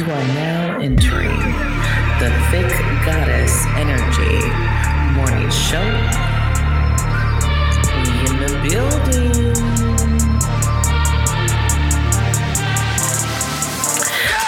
[0.00, 1.36] You are now entering
[2.20, 2.72] the Thick
[3.04, 4.40] Goddess Energy
[5.12, 5.84] Morning Show.
[7.92, 9.52] We in the building.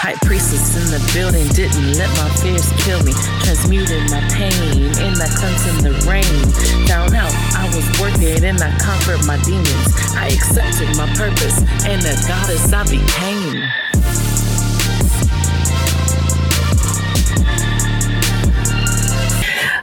[0.01, 3.13] High priestess in the building didn't let my fears kill me.
[3.45, 6.33] Transmuted my pain in the cleanse in the rain.
[6.87, 7.85] Found out I was
[8.23, 9.93] it and I conquered my demons.
[10.17, 13.69] I accepted my purpose and the goddess I became.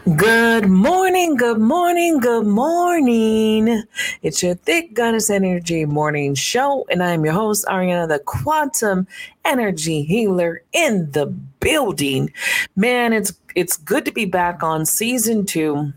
[0.05, 3.85] Good morning, good morning, good morning.
[4.23, 9.07] It's your Thick Goddess Energy Morning Show, and I am your host, Ariana, the Quantum
[9.45, 12.33] Energy Healer in the building.
[12.77, 15.93] Man, it's it's good to be back on season two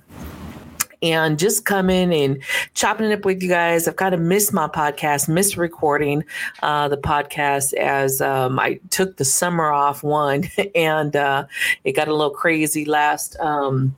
[1.03, 2.41] and just coming and
[2.73, 3.87] chopping it up with you guys.
[3.87, 6.23] I've kind of missed my podcast, missed recording
[6.63, 11.45] uh, the podcast as um, I took the summer off one and uh,
[11.83, 13.37] it got a little crazy last.
[13.39, 13.95] Um,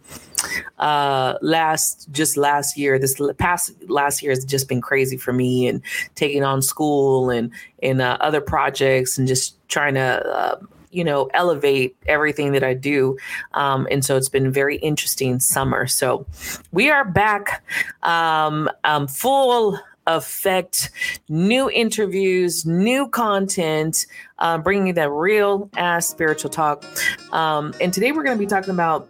[0.77, 5.65] uh last just last year this past last year has just been crazy for me
[5.65, 5.81] and
[6.13, 10.57] taking on school and and uh, other projects and just trying to uh,
[10.95, 13.17] you know, elevate everything that I do.
[13.53, 15.87] Um, and so it's been very interesting summer.
[15.87, 16.25] So
[16.71, 17.63] we are back
[18.03, 20.91] um, um, full effect,
[21.29, 24.05] new interviews, new content,
[24.39, 26.85] uh, bringing you that real ass spiritual talk.
[27.31, 29.09] Um, and today we're going to be talking about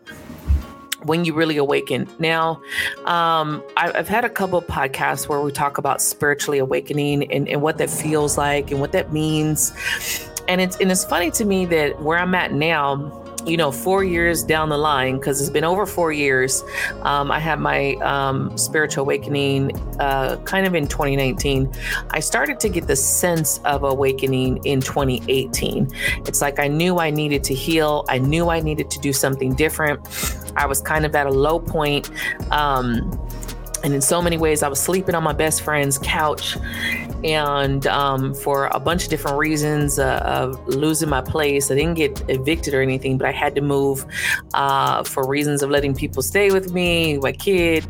[1.03, 2.07] when you really awaken.
[2.17, 2.61] Now,
[3.05, 7.47] um, I, have had a couple of podcasts where we talk about spiritually awakening and,
[7.47, 9.71] and what that feels like and what that means
[10.47, 14.03] and it's and it's funny to me that where I'm at now, you know, four
[14.03, 16.63] years down the line, because it's been over four years,
[17.03, 21.71] um, I had my um, spiritual awakening uh, kind of in 2019.
[22.09, 25.91] I started to get the sense of awakening in 2018.
[26.25, 29.53] It's like I knew I needed to heal, I knew I needed to do something
[29.53, 29.99] different.
[30.55, 32.09] I was kind of at a low point.
[32.51, 33.11] Um,
[33.85, 36.57] and in so many ways, I was sleeping on my best friend's couch
[37.23, 41.69] and um, for a bunch of different reasons uh, of losing my place.
[41.69, 44.03] I didn't get evicted or anything, but I had to move
[44.55, 47.87] uh, for reasons of letting people stay with me, my kid,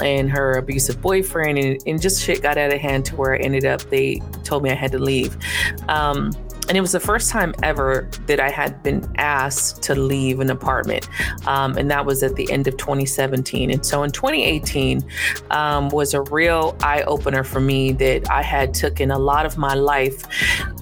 [0.00, 3.38] and her abusive boyfriend, and, and just shit got out of hand to where I
[3.38, 3.82] ended up.
[3.82, 5.36] They told me I had to leave.
[5.88, 6.32] Um,
[6.68, 10.50] and it was the first time ever that I had been asked to leave an
[10.50, 11.08] apartment,
[11.46, 13.70] um, and that was at the end of 2017.
[13.70, 15.04] And so in 2018
[15.50, 19.56] um, was a real eye opener for me that I had taken a lot of
[19.58, 20.24] my life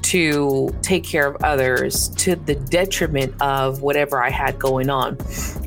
[0.02, 5.18] to take care of others to the detriment of whatever I had going on,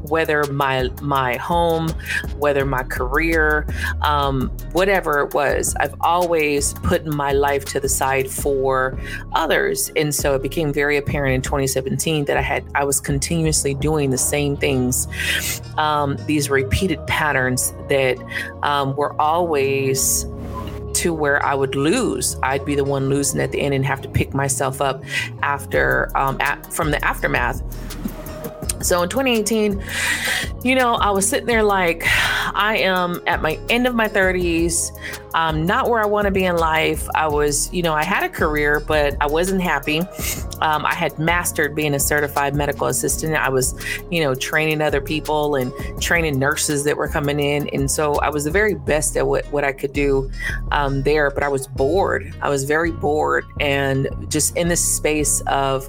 [0.09, 1.89] whether my my home,
[2.37, 3.67] whether my career,
[4.01, 5.75] um, whatever it was.
[5.79, 8.97] I've always put my life to the side for
[9.33, 13.73] others, and so it became very apparent in 2017 that I had I was continuously
[13.73, 15.07] doing the same things,
[15.77, 18.17] um, these repeated patterns that
[18.63, 20.25] um, were always
[20.97, 22.35] to where I would lose.
[22.41, 25.03] I'd be the one losing at the end and have to pick myself up
[25.43, 27.61] after um, at, from the aftermath.
[28.87, 29.83] So in 2018,
[30.63, 34.91] you know, I was sitting there like, I am at my end of my 30s.
[35.33, 37.07] I'm not where I want to be in life.
[37.15, 39.99] I was, you know, I had a career, but I wasn't happy.
[40.61, 43.35] Um, I had mastered being a certified medical assistant.
[43.35, 43.75] I was,
[44.09, 45.71] you know, training other people and
[46.01, 47.67] training nurses that were coming in.
[47.69, 50.31] And so I was the very best at what, what I could do
[50.71, 52.33] um, there, but I was bored.
[52.41, 55.87] I was very bored and just in this space of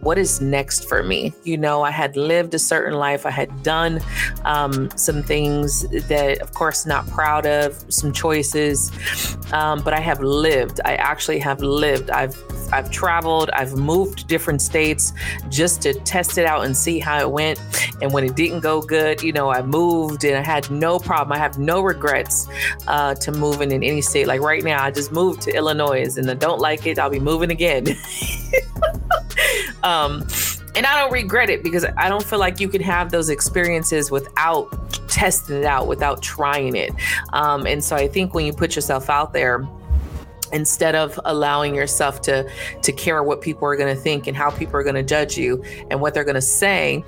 [0.00, 1.32] what is next for me.
[1.44, 4.00] You know, I had lived a certain life, I had done
[4.44, 8.83] um, some things that, of course, not proud of, some choices,
[9.52, 10.80] um, but I have lived.
[10.84, 12.10] I actually have lived.
[12.10, 12.36] I've
[12.72, 15.12] I've traveled, I've moved to different states
[15.48, 17.60] just to test it out and see how it went.
[18.02, 21.32] And when it didn't go good, you know, I moved and I had no problem.
[21.32, 22.48] I have no regrets
[22.88, 24.26] uh, to moving in any state.
[24.26, 26.98] Like right now, I just moved to Illinois and I don't like it.
[26.98, 27.86] I'll be moving again.
[29.84, 30.26] um,
[30.76, 34.10] and I don't regret it because I don't feel like you can have those experiences
[34.10, 34.83] without
[35.14, 36.92] testing it out, without trying it.
[37.32, 39.66] Um, and so I think when you put yourself out there,
[40.52, 42.48] instead of allowing yourself to
[42.82, 45.36] to care what people are going to think and how people are going to judge
[45.36, 47.02] you and what they're going to say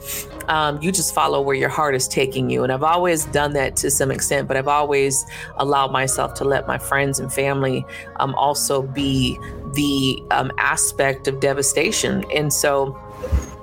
[0.49, 3.77] um, you just follow where your heart is taking you and i've always done that
[3.77, 5.25] to some extent but i've always
[5.59, 7.85] allowed myself to let my friends and family
[8.17, 9.39] um, also be
[9.75, 12.99] the um, aspect of devastation and so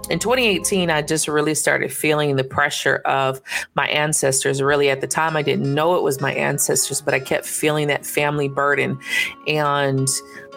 [0.10, 3.42] in 2018, I just really started feeling the pressure of
[3.76, 4.62] my ancestors.
[4.62, 7.88] Really, at the time, I didn't know it was my ancestors, but I kept feeling
[7.88, 9.00] that family burden.
[9.48, 10.08] And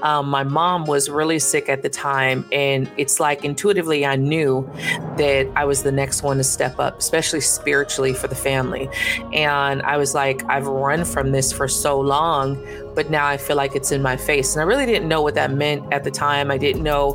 [0.02, 4.68] um, my mom was really sick at the time, and it's like intuitively I knew
[5.16, 8.88] that I was the next one to step up, especially spiritually for the family.
[9.32, 12.62] And I was like, I've run from this for so long,
[12.94, 14.54] but now I feel like it's in my face.
[14.54, 16.50] And I really didn't know what that meant at the time.
[16.50, 17.12] I didn't know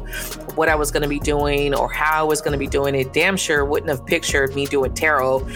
[0.55, 2.95] what I was going to be doing or how I was going to be doing
[2.95, 3.13] it.
[3.13, 5.47] Damn sure wouldn't have pictured me doing tarot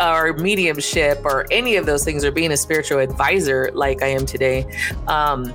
[0.00, 4.26] or mediumship or any of those things or being a spiritual advisor like I am
[4.26, 4.66] today.
[5.06, 5.54] Um,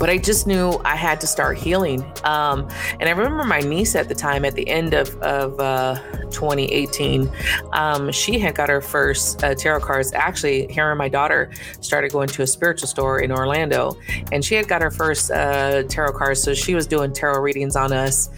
[0.00, 2.02] but I just knew I had to start healing.
[2.24, 2.66] Um,
[2.98, 6.00] and I remember my niece at the time, at the end of, of uh,
[6.30, 7.30] 2018,
[7.72, 10.14] um, she had got her first uh, tarot cards.
[10.14, 11.50] Actually, her and my daughter
[11.80, 13.94] started going to a spiritual store in Orlando,
[14.32, 16.42] and she had got her first uh, tarot cards.
[16.42, 18.30] So she was doing tarot readings on us.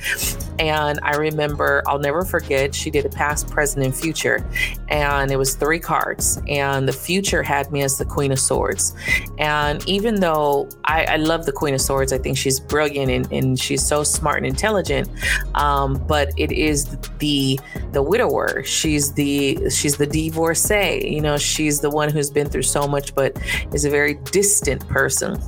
[0.59, 4.45] And I remember, I'll never forget, she did a past, present, and future.
[4.89, 6.41] And it was three cards.
[6.49, 8.95] And the future had me as the Queen of Swords.
[9.39, 13.33] And even though I, I love the Queen of Swords, I think she's brilliant and,
[13.33, 15.09] and she's so smart and intelligent.
[15.55, 17.59] Um, but it is the
[17.93, 18.65] the widower.
[18.65, 21.09] She's the she's the divorcee.
[21.09, 23.37] You know, she's the one who's been through so much, but
[23.73, 25.41] is a very distant person.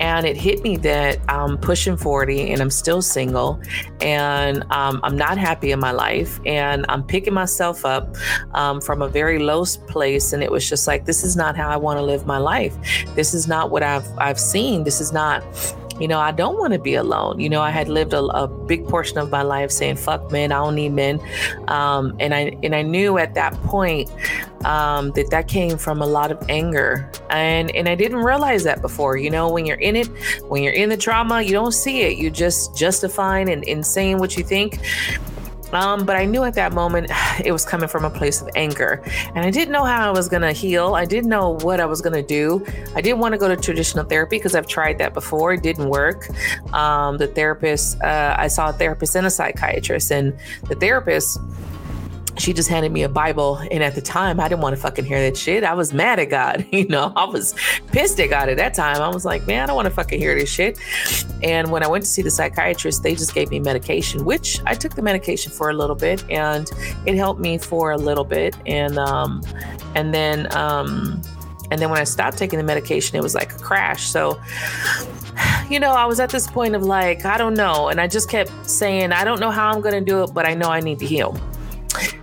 [0.00, 3.60] And it hit me that I'm pushing 40 and I'm still single
[4.00, 8.16] and um, I'm not happy in my life and I'm picking myself up
[8.52, 10.32] um, from a very low place.
[10.32, 12.76] And it was just like, this is not how I want to live my life.
[13.16, 14.84] This is not what I've I've seen.
[14.84, 15.37] This is not
[16.00, 17.40] you know, I don't want to be alone.
[17.40, 20.52] You know, I had lived a, a, big portion of my life saying "fuck men,"
[20.52, 21.20] I don't need men,
[21.68, 24.10] um, and I and I knew at that point
[24.64, 28.80] um, that that came from a lot of anger, and and I didn't realize that
[28.80, 29.16] before.
[29.16, 30.06] You know, when you're in it,
[30.48, 32.18] when you're in the trauma, you don't see it.
[32.18, 34.78] You're just justifying and, and saying what you think.
[35.72, 37.10] Um, but I knew at that moment
[37.44, 39.02] it was coming from a place of anger.
[39.34, 40.94] And I didn't know how I was going to heal.
[40.94, 42.64] I didn't know what I was going to do.
[42.94, 45.52] I didn't want to go to traditional therapy because I've tried that before.
[45.52, 46.28] It didn't work.
[46.72, 50.36] Um, the therapist, uh, I saw a therapist and a psychiatrist, and
[50.68, 51.38] the therapist
[52.38, 53.56] she just handed me a Bible.
[53.70, 55.64] And at the time, I didn't want to fucking hear that shit.
[55.64, 56.66] I was mad at God.
[56.78, 57.56] You know, I was
[57.88, 59.02] pissed at God at that time.
[59.02, 60.78] I was like, man, I don't want to fucking hear this shit.
[61.42, 64.74] And when I went to see the psychiatrist, they just gave me medication, which I
[64.74, 66.70] took the medication for a little bit and
[67.04, 68.54] it helped me for a little bit.
[68.66, 69.42] And, um,
[69.96, 71.20] and then, um,
[71.72, 74.06] and then when I stopped taking the medication, it was like a crash.
[74.06, 74.40] So,
[75.70, 77.88] you know, I was at this point of like, I don't know.
[77.88, 80.46] And I just kept saying, I don't know how I'm going to do it, but
[80.46, 81.40] I know I need to heal.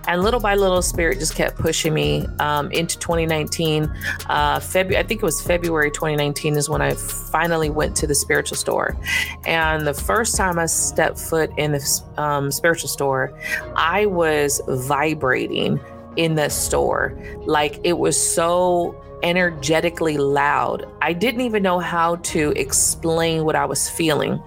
[0.06, 3.92] And little by little, Spirit just kept pushing me um, into 2019.
[4.28, 8.14] Uh, February, I think it was February 2019 is when I finally went to the
[8.14, 8.96] spiritual store.
[9.44, 13.36] And the first time I stepped foot in the um, spiritual store,
[13.74, 15.80] I was vibrating
[16.16, 17.18] in the store.
[17.44, 20.86] Like it was so energetically loud.
[21.02, 24.42] I didn't even know how to explain what I was feeling.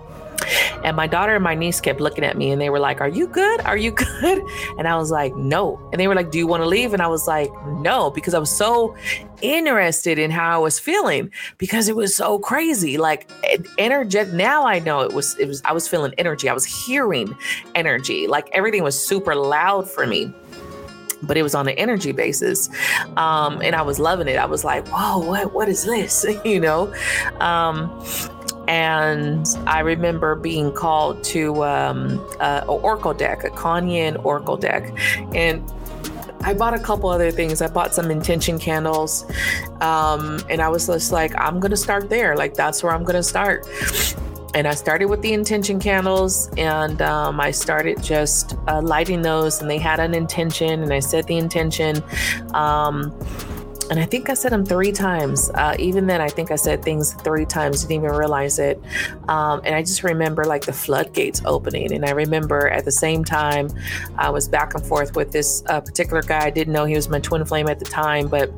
[0.83, 3.07] And my daughter and my niece kept looking at me and they were like, Are
[3.07, 3.61] you good?
[3.61, 3.91] Are you
[4.21, 4.41] good?
[4.77, 5.79] And I was like, No.
[5.91, 6.93] And they were like, Do you want to leave?
[6.93, 8.95] And I was like, No, because I was so
[9.41, 12.97] interested in how I was feeling because it was so crazy.
[12.97, 13.29] Like
[13.77, 14.33] energetic.
[14.33, 16.49] Now I know it was, it was, I was feeling energy.
[16.49, 17.35] I was hearing
[17.75, 18.27] energy.
[18.27, 20.33] Like everything was super loud for me
[21.21, 22.69] but it was on an energy basis
[23.17, 26.59] um, and i was loving it i was like whoa what what is this you
[26.59, 26.93] know
[27.39, 27.89] um,
[28.69, 34.57] and I remember being called to um, uh, an oracle deck, a Kuan Yin oracle
[34.57, 34.93] deck,
[35.33, 35.63] and
[36.41, 37.63] I bought a couple other things.
[37.63, 39.25] I bought some intention candles,
[39.81, 42.37] um, and I was just like, I'm gonna start there.
[42.37, 43.67] Like that's where I'm gonna start.
[44.53, 49.61] And I started with the intention candles, and um, I started just uh, lighting those,
[49.61, 52.03] and they had an intention, and I said the intention.
[52.53, 53.17] Um,
[53.89, 55.49] and I think I said them three times.
[55.51, 58.81] Uh, even then, I think I said things three times, didn't even realize it.
[59.27, 61.91] Um, and I just remember like the floodgates opening.
[61.93, 63.69] And I remember at the same time,
[64.17, 66.45] I was back and forth with this uh, particular guy.
[66.45, 68.49] I didn't know he was my twin flame at the time, but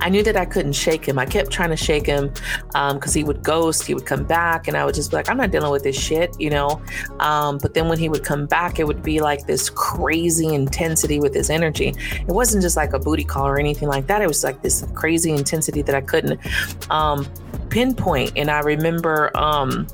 [0.00, 1.18] I knew that I couldn't shake him.
[1.18, 2.28] I kept trying to shake him
[2.68, 5.28] because um, he would ghost, he would come back, and I would just be like,
[5.28, 6.80] I'm not dealing with this shit, you know?
[7.20, 11.20] Um, but then when he would come back, it would be like this crazy intensity
[11.20, 11.94] with his energy.
[12.20, 14.22] It wasn't just like a booty call or anything like that.
[14.22, 16.40] It was like this crazy intensity that I couldn't
[16.90, 17.26] um,
[17.70, 18.32] pinpoint.
[18.36, 19.86] And I remember um,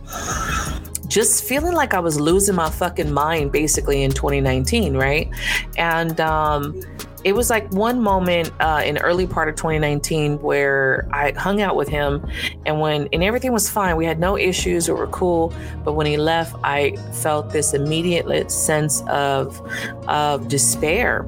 [1.09, 5.29] just feeling like I was losing my fucking mind basically in 2019, right?
[5.77, 6.81] And um,
[7.25, 11.77] it was like one moment uh, in early part of 2019 where I hung out
[11.77, 12.27] with him,
[12.67, 15.53] and when and everything was fine, we had no issues, we were cool.
[15.85, 19.61] But when he left, I felt this immediate sense of
[20.09, 21.25] of despair,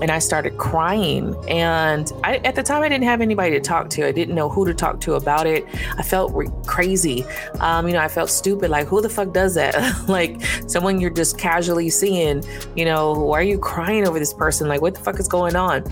[0.00, 1.34] and I started crying.
[1.48, 4.06] And I, at the time, I didn't have anybody to talk to.
[4.06, 5.64] I didn't know who to talk to about it.
[5.96, 7.24] I felt re- crazy.
[7.60, 8.70] Um, you know, I felt stupid.
[8.70, 9.76] Like, who the fuck does that?
[10.08, 12.42] like, someone you're just casually seeing,
[12.74, 14.68] you know, why are you crying over this person?
[14.68, 15.84] Like, what the fuck is going on?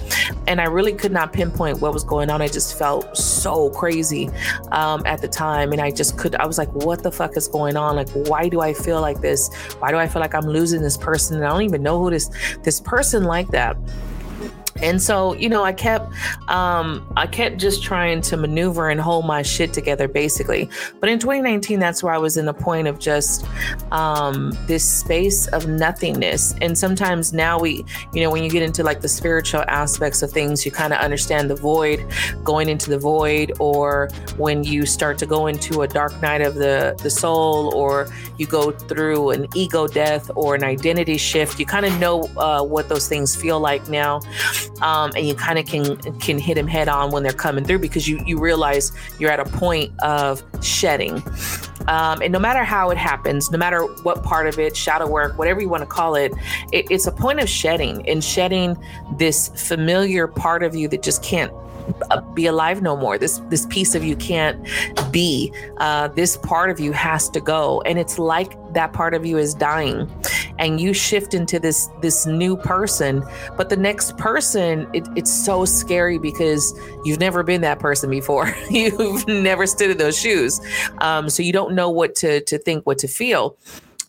[0.47, 2.43] And I really could not pinpoint what was going on.
[2.43, 4.29] I just felt so crazy
[4.73, 5.73] um, at the time.
[5.73, 7.97] And I just could, I was like, what the fuck is going on?
[7.97, 9.53] Like, why do I feel like this?
[9.79, 11.37] Why do I feel like I'm losing this person?
[11.37, 12.31] And I don't even know who this,
[12.63, 13.77] this person like that
[14.83, 16.13] and so you know i kept
[16.49, 20.69] um i kept just trying to maneuver and hold my shit together basically.
[21.01, 23.47] But in 2019 that's where i was in the point of just
[23.93, 26.55] um this space of nothingness.
[26.61, 30.31] And sometimes now we you know when you get into like the spiritual aspects of
[30.31, 32.05] things you kind of understand the void
[32.43, 36.55] going into the void or when you start to go into a dark night of
[36.55, 41.67] the the soul or you go through an ego death or an identity shift you
[41.67, 44.21] kind of know uh, what those things feel like now
[44.81, 47.79] um, and you kind of can can hit them head on when they're coming through
[47.79, 51.23] because you you realize you're at a point of shedding.
[51.87, 55.37] Um, and no matter how it happens, no matter what part of it, shadow work,
[55.39, 56.33] whatever you want to call it,
[56.73, 58.77] it, it's a point of shedding and shedding
[59.19, 61.53] this familiar part of you that just can't
[62.35, 63.19] be alive no more.
[63.19, 64.59] This this piece of you can't
[65.11, 65.53] be.
[65.79, 69.39] Uh, this part of you has to go, and it's like that part of you
[69.39, 70.11] is dying,
[70.59, 73.25] and you shift into this this new person.
[73.57, 78.55] But the next person, it, it's so scary because you've never been that person before.
[78.71, 80.61] you've never stood in those shoes,
[80.99, 83.57] um, so you don't know what to to think, what to feel.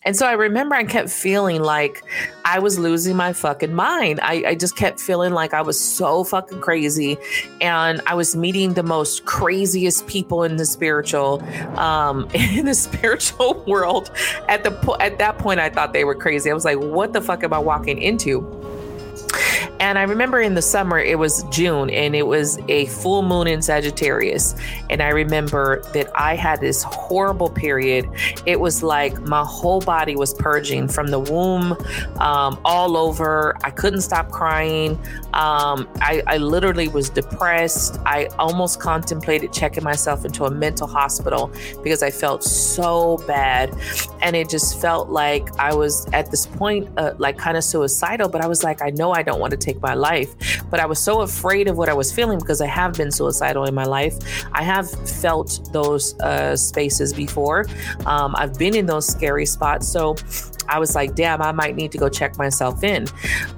[0.06, 2.04] And so I remember I kept feeling like
[2.46, 4.20] I was losing my fucking mind.
[4.22, 7.18] I, I, just kept feeling like I was so fucking crazy.
[7.60, 11.42] And I was meeting the most craziest people in the spiritual,
[11.80, 14.12] um, in the spiritual world.
[14.48, 16.52] At the po- at that point, I thought they were crazy.
[16.52, 18.42] I was like, what the fuck am I walking into?
[19.86, 23.46] And I remember in the summer, it was June and it was a full moon
[23.46, 24.56] in Sagittarius.
[24.90, 28.10] And I remember that I had this horrible period.
[28.48, 31.74] It was like my whole body was purging from the womb
[32.20, 33.56] um, all over.
[33.64, 34.94] I couldn't stop crying.
[35.36, 38.00] Um, I, I literally was depressed.
[38.08, 41.52] I almost contemplated checking myself into a mental hospital
[41.84, 43.72] because I felt so bad.
[44.24, 48.30] And it just felt like I was at this point, uh, like kind of suicidal.
[48.30, 50.36] But I was like, I know I don't want to take my life.
[50.70, 53.66] But I was so afraid of what I was feeling because I have been suicidal
[53.66, 54.16] in my life.
[54.52, 57.66] I have felt those uh, spaces before.
[58.06, 59.88] Um, I've been in those scary spots.
[59.88, 60.16] So
[60.68, 63.08] I was like, damn, I might need to go check myself in.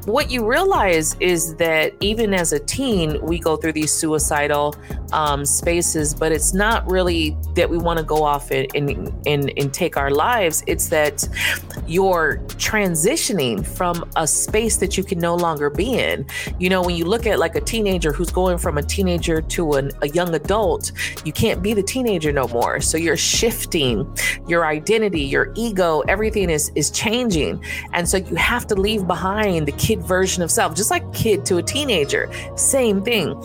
[0.06, 4.76] What you realize is that even as a teen, we go through these suicidal
[5.14, 9.52] um, spaces, but it's not really that we want to go off and, and, and,
[9.58, 10.64] and take our lives.
[10.68, 11.28] It's that
[11.88, 16.26] you're transitioning from a space that you can no longer be in.
[16.60, 19.74] You know, when you look at like a teenager who's going from a teenager to
[19.74, 20.92] an, a young adult,
[21.24, 22.82] you can't be the teenager no more.
[22.82, 24.08] So you're shifting
[24.48, 27.63] your identity, your ego, everything is, is changing.
[27.94, 31.46] And so you have to leave behind the kid version of self, just like kid
[31.46, 33.42] to a teenager, same thing.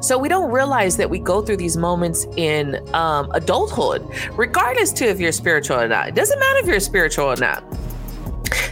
[0.00, 5.04] So we don't realize that we go through these moments in um, adulthood, regardless to
[5.06, 6.08] if you're spiritual or not.
[6.08, 7.62] It doesn't matter if you're spiritual or not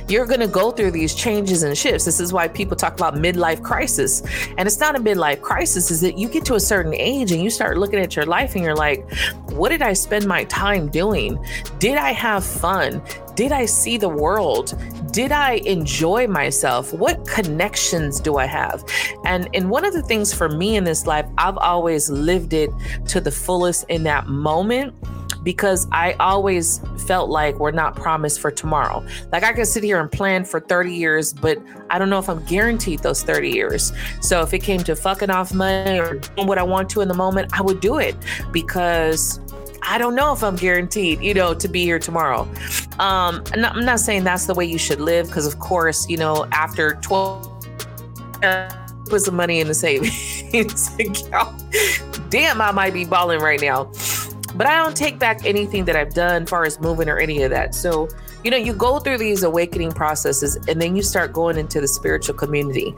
[0.09, 2.05] you're going to go through these changes and shifts.
[2.05, 4.23] This is why people talk about midlife crisis.
[4.59, 7.43] And it's not a midlife crisis, is that you get to a certain age and
[7.43, 9.09] you start looking at your life and you're like,
[9.51, 11.45] what did I spend my time doing?
[11.79, 13.03] Did I have fun?
[13.35, 14.75] Did I see the world?
[15.13, 16.93] Did I enjoy myself?
[16.93, 18.85] What connections do I have?
[19.25, 22.71] And and one of the things for me in this life, I've always lived it
[23.09, 24.95] to the fullest in that moment
[25.43, 29.05] because I always felt like we're not promised for tomorrow.
[29.33, 32.29] Like I could sit here and plan for 30 years, but I don't know if
[32.29, 33.93] I'm guaranteed those 30 years.
[34.21, 37.09] So if it came to fucking off money or doing what I want to in
[37.09, 38.17] the moment, I would do it
[38.53, 39.41] because
[39.83, 42.43] I don't know if I'm guaranteed, you know, to be here tomorrow.
[42.99, 46.47] Um, I'm not saying that's the way you should live because, of course, you know,
[46.53, 47.67] after 12,
[48.43, 48.71] uh,
[49.09, 51.63] put some money in the savings account.
[52.31, 53.91] Damn, I might be balling right now.
[54.55, 57.51] But I don't take back anything that I've done far as moving or any of
[57.51, 57.75] that.
[57.75, 58.09] So,
[58.45, 61.89] you know, you go through these awakening processes and then you start going into the
[61.89, 62.95] spiritual community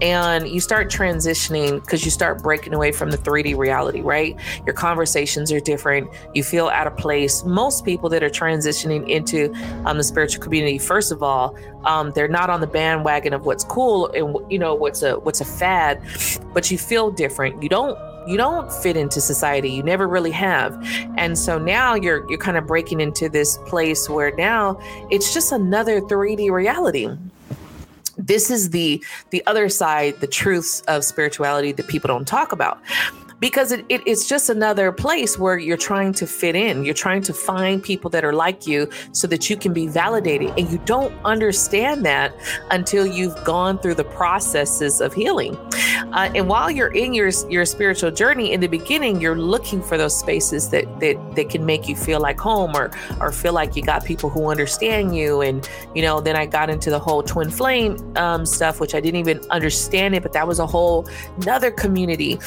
[0.00, 4.36] and you start transitioning because you start breaking away from the 3D reality, right?
[4.66, 6.08] Your conversations are different.
[6.34, 7.44] You feel out of place.
[7.44, 9.52] Most people that are transitioning into
[9.84, 13.64] um, the spiritual community, first of all, um, they're not on the bandwagon of what's
[13.64, 16.00] cool and you know what's a what's a fad,
[16.52, 17.62] but you feel different.
[17.62, 20.76] You don't you don't fit into society you never really have.
[21.16, 25.52] And so now you're you're kind of breaking into this place where now it's just
[25.52, 27.08] another 3d reality.
[28.18, 32.80] This is the the other side the truths of spirituality that people don't talk about
[33.42, 36.84] because it, it, it's just another place where you're trying to fit in.
[36.84, 40.56] You're trying to find people that are like you so that you can be validated.
[40.56, 42.32] And you don't understand that
[42.70, 45.56] until you've gone through the processes of healing.
[46.12, 49.98] Uh, and while you're in your, your spiritual journey, in the beginning, you're looking for
[49.98, 53.74] those spaces that, that, that can make you feel like home or, or feel like
[53.74, 55.40] you got people who understand you.
[55.40, 59.00] And, you know, then I got into the whole twin flame um, stuff, which I
[59.00, 61.08] didn't even understand it, but that was a whole
[61.38, 62.38] another community.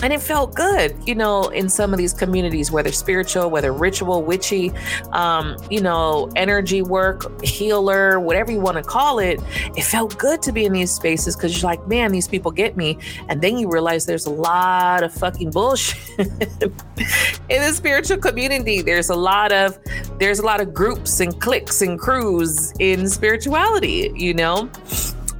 [0.00, 3.72] And it felt felt good, you know, in some of these communities, whether spiritual, whether
[3.72, 4.72] ritual, witchy,
[5.12, 9.40] um, you know, energy work, healer, whatever you want to call it.
[9.76, 12.76] It felt good to be in these spaces because you're like, man, these people get
[12.76, 12.98] me.
[13.28, 18.82] And then you realize there's a lot of fucking bullshit in the spiritual community.
[18.82, 19.78] There's a lot of
[20.18, 24.68] there's a lot of groups and cliques and crews in spirituality, you know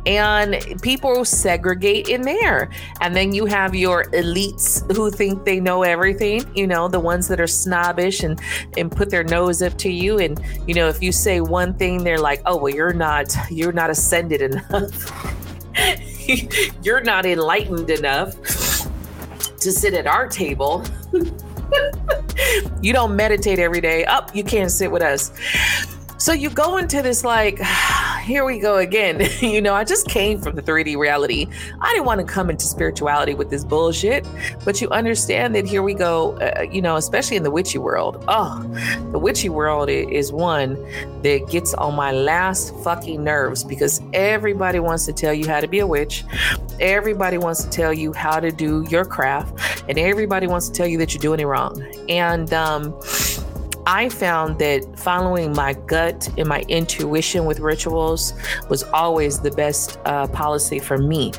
[0.07, 2.71] and people segregate in there.
[3.01, 7.29] And then you have your elites who think they know everything, you know, the ones
[7.29, 8.41] that are snobbish and
[8.77, 12.05] and put their nose up to you and you know, if you say one thing
[12.05, 15.41] they're like, "Oh, well you're not you're not ascended enough."
[16.83, 18.35] you're not enlightened enough
[19.61, 20.85] to sit at our table.
[22.83, 24.05] you don't meditate every day.
[24.05, 25.33] Up, oh, you can't sit with us.
[26.19, 27.59] So you go into this like,
[28.25, 29.29] here we go again.
[29.41, 31.47] you know, I just came from the 3D reality.
[31.81, 34.27] I didn't want to come into spirituality with this bullshit,
[34.65, 38.25] but you understand that here we go, uh, you know, especially in the witchy world.
[38.27, 38.63] Oh,
[39.13, 40.75] the witchy world is one
[41.23, 45.69] that gets on my last fucking nerves because everybody wants to tell you how to
[45.69, 46.25] be a witch.
[46.81, 50.87] Everybody wants to tell you how to do your craft, and everybody wants to tell
[50.87, 51.83] you that you're doing it wrong.
[52.09, 52.99] And, um,
[53.87, 58.33] I found that following my gut and my intuition with rituals
[58.71, 61.33] was always the best uh, policy for me.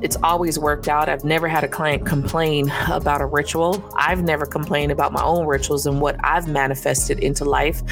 [0.00, 1.08] It's always worked out.
[1.08, 3.84] I've never had a client complain about a ritual.
[3.96, 7.82] I've never complained about my own rituals and what I've manifested into life.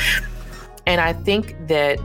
[0.86, 2.00] And I think that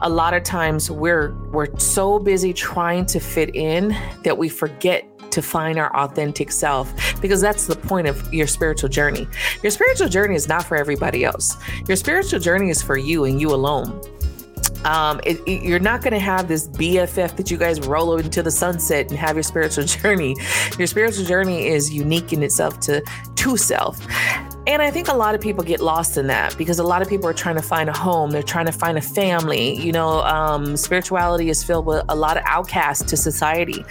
[0.00, 5.06] a lot of times we're we're so busy trying to fit in that we forget
[5.32, 9.26] to find our authentic self because that's the point of your spiritual journey.
[9.62, 11.56] Your spiritual journey is not for everybody else.
[11.88, 14.00] Your spiritual journey is for you and you alone.
[14.84, 18.42] Um, it, it, you're not going to have this BFF that you guys roll into
[18.42, 20.36] the sunset and have your spiritual journey.
[20.78, 23.02] Your spiritual journey is unique in itself to
[23.36, 24.00] to self.
[24.66, 27.08] And I think a lot of people get lost in that because a lot of
[27.08, 28.30] people are trying to find a home.
[28.30, 29.74] They're trying to find a family.
[29.74, 33.84] You know, um, spirituality is filled with a lot of outcasts to society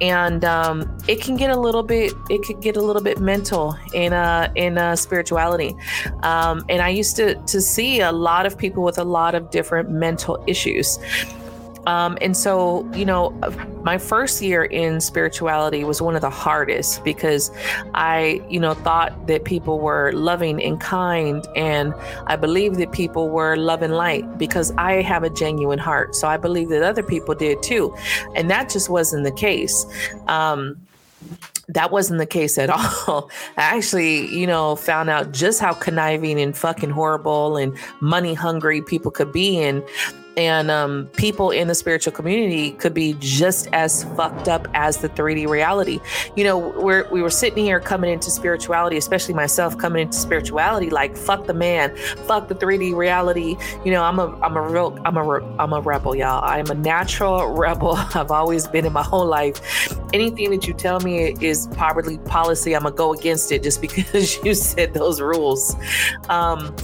[0.00, 3.76] and um, it can get a little bit it could get a little bit mental
[3.92, 5.74] in uh in uh, spirituality
[6.22, 9.50] um, and i used to to see a lot of people with a lot of
[9.50, 10.98] different mental issues
[11.88, 13.30] um, and so, you know,
[13.82, 17.50] my first year in spirituality was one of the hardest because
[17.94, 21.46] I, you know, thought that people were loving and kind.
[21.56, 21.94] And
[22.26, 26.14] I believed that people were love and light because I have a genuine heart.
[26.14, 27.96] So I believe that other people did too.
[28.36, 29.86] And that just wasn't the case.
[30.26, 30.78] Um,
[31.68, 32.68] that wasn't the case at
[33.08, 33.30] all.
[33.56, 38.82] I actually, you know, found out just how conniving and fucking horrible and money hungry
[38.82, 39.58] people could be.
[39.62, 39.82] And
[40.38, 45.08] and um, people in the spiritual community could be just as fucked up as the
[45.08, 45.98] 3D reality.
[46.36, 50.90] You know, we're, we were sitting here coming into spirituality, especially myself coming into spirituality,
[50.90, 51.96] like fuck the man,
[52.28, 53.56] fuck the 3D reality.
[53.84, 55.22] You know, I'm a I'm a real I'm a
[55.58, 56.44] I'm a rebel, y'all.
[56.44, 57.96] I'm a natural rebel.
[57.96, 59.92] I've always been in my whole life.
[60.12, 64.38] Anything that you tell me is poverty policy, I'm gonna go against it just because
[64.44, 65.74] you said those rules.
[66.28, 66.76] Um,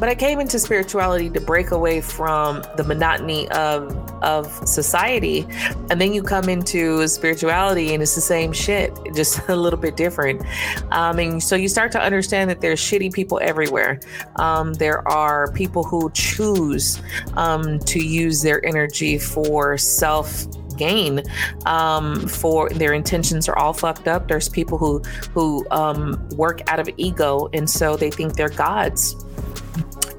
[0.00, 5.46] but I came into spirituality to break away from the monotony of of society,
[5.90, 9.96] and then you come into spirituality and it's the same shit, just a little bit
[9.96, 10.42] different.
[10.90, 14.00] Um, and so you start to understand that there's shitty people everywhere.
[14.36, 17.00] Um, there are people who choose
[17.34, 20.46] um, to use their energy for self
[20.80, 21.22] gain
[21.66, 24.28] um, for their intentions are all fucked up.
[24.28, 25.00] There's people who
[25.34, 27.48] who um, work out of ego.
[27.52, 29.14] And so they think they're gods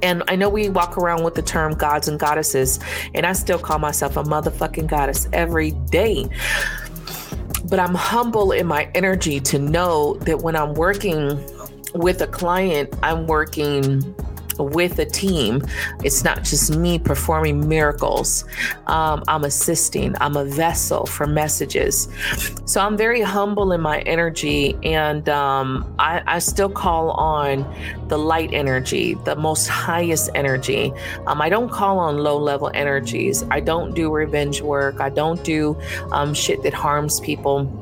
[0.01, 2.79] and I know we walk around with the term gods and goddesses,
[3.13, 6.27] and I still call myself a motherfucking goddess every day.
[7.65, 11.39] But I'm humble in my energy to know that when I'm working
[11.93, 14.15] with a client, I'm working
[14.63, 15.61] with a team.
[16.03, 18.45] It's not just me performing miracles.
[18.87, 22.07] Um, I'm assisting, I'm a vessel for messages.
[22.65, 27.65] So I'm very humble in my energy, and um, I, I, still call on
[28.07, 30.93] the light energy, the most highest energy.
[31.27, 33.43] Um, I don't call on low level energies.
[33.51, 34.99] I don't do revenge work.
[34.99, 35.79] I don't do
[36.11, 37.80] um, shit that harms people.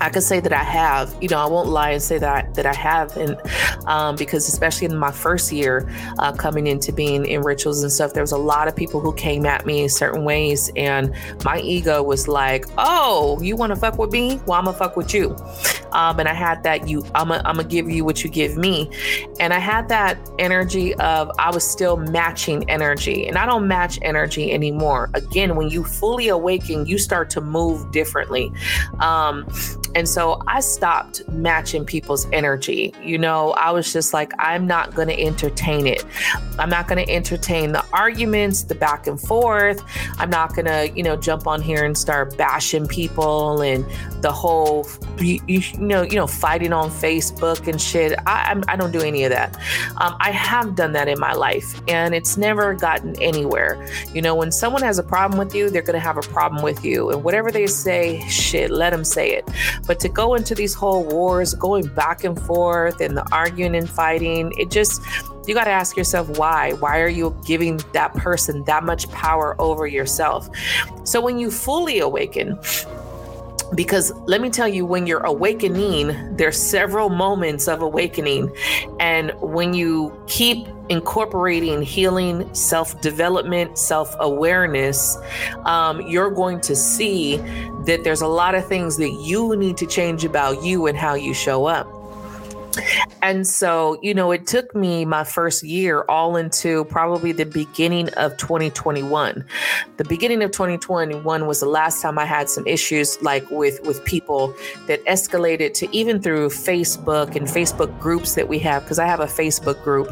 [0.00, 2.66] I could say that I have, you know, I won't lie and say that that
[2.66, 3.36] I have, and
[3.86, 8.12] um, because especially in my first year uh, coming into being in rituals and stuff,
[8.12, 11.60] there was a lot of people who came at me in certain ways, and my
[11.60, 14.40] ego was like, "Oh, you want to fuck with me?
[14.46, 15.36] Well, I'm gonna fuck with you."
[15.92, 18.90] Um, and I had that you, I'm gonna I'm give you what you give me,
[19.38, 23.98] and I had that energy of I was still matching energy, and I don't match
[24.02, 25.10] energy anymore.
[25.14, 28.52] Again, when you fully awaken, you start to move differently.
[28.98, 29.46] Um,
[29.94, 32.92] and so I stopped matching people's energy.
[33.02, 36.04] You know, I was just like, I'm not going to entertain it.
[36.58, 39.82] I'm not going to entertain the arguments, the back and forth.
[40.18, 43.84] I'm not going to, you know, jump on here and start bashing people and
[44.22, 44.86] the whole,
[45.18, 48.18] you, you know, you know, fighting on Facebook and shit.
[48.26, 49.56] I, I'm, I do not do any of that.
[49.98, 53.86] Um, I have done that in my life and it's never gotten anywhere.
[54.12, 56.62] You know, when someone has a problem with you, they're going to have a problem
[56.62, 57.10] with you.
[57.10, 59.48] And whatever they say, shit, let them say it.
[59.86, 63.88] But to go into these whole wars, going back and forth and the arguing and
[63.88, 65.02] fighting, it just,
[65.46, 66.72] you got to ask yourself why.
[66.74, 70.48] Why are you giving that person that much power over yourself?
[71.04, 72.58] So when you fully awaken,
[73.74, 78.54] because let me tell you when you're awakening there's several moments of awakening.
[79.00, 85.16] And when you keep incorporating healing self-development self-awareness
[85.64, 87.36] um, you're going to see
[87.86, 91.14] that there's a lot of things that you need to change about you and how
[91.14, 91.88] you show up
[93.22, 98.08] and so, you know, it took me my first year all into probably the beginning
[98.14, 99.44] of 2021.
[99.96, 104.04] The beginning of 2021 was the last time I had some issues like with with
[104.04, 104.54] people
[104.86, 109.20] that escalated to even through Facebook and Facebook groups that we have because I have
[109.20, 110.08] a Facebook group.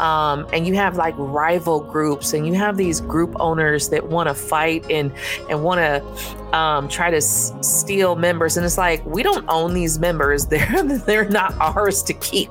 [0.00, 4.28] Um, and you have like rival groups and you have these group owners that want
[4.28, 5.12] to fight and
[5.48, 9.74] and want to um, try to s- steal members, and it's like we don't own
[9.74, 12.50] these members; they're they're not ours to keep.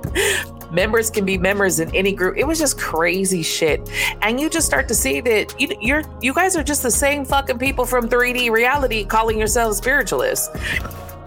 [0.71, 2.38] Members can be members in any group.
[2.38, 3.89] It was just crazy shit,
[4.21, 7.23] and you just start to see that you, you're you guys are just the same
[7.25, 10.49] fucking people from 3D reality calling yourselves spiritualists.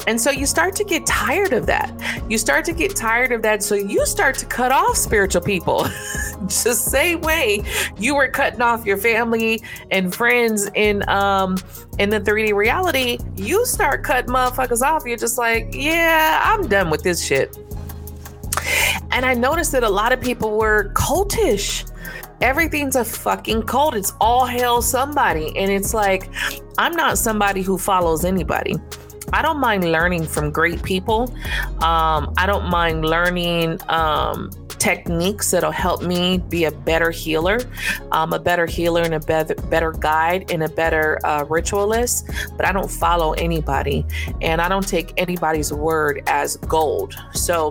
[0.08, 1.92] And so you start to get tired of that.
[2.30, 3.62] You start to get tired of that.
[3.62, 5.84] So you start to cut off spiritual people.
[6.46, 7.62] Just the same way
[7.98, 11.58] you were cutting off your family and friends in um
[11.98, 15.04] in the 3D reality, you start cutting motherfuckers off.
[15.04, 17.58] You're just like, yeah, I'm done with this shit.
[19.10, 21.84] And I noticed that a lot of people were cultish
[22.40, 23.96] everything's a fucking cult.
[23.96, 25.56] It's all hell somebody.
[25.56, 26.30] And it's like,
[26.78, 28.76] I'm not somebody who follows anybody.
[29.32, 31.34] I don't mind learning from great people.
[31.82, 37.60] Um, I don't mind learning um, techniques that'll help me be a better healer,
[38.12, 42.30] um, a better healer and a better, better guide and a better uh, ritualist.
[42.56, 44.06] But I don't follow anybody
[44.40, 47.14] and I don't take anybody's word as gold.
[47.32, 47.70] So,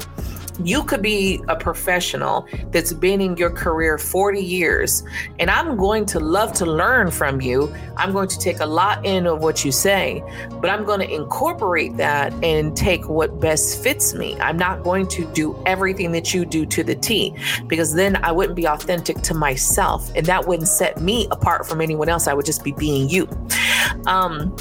[0.64, 5.04] you could be a professional that's been in your career 40 years,
[5.40, 7.74] and I'm going to love to learn from you.
[7.96, 10.24] I'm going to take a lot in of what you say,
[10.62, 14.36] but I'm going to incorporate that and take what best fits me.
[14.40, 17.36] I'm not going to do everything that you do to the T
[17.68, 21.82] because then I wouldn't be authentic to myself, and that wouldn't set me apart from
[21.82, 22.28] anyone else.
[22.28, 23.28] I would just be being you.
[24.06, 24.56] Um,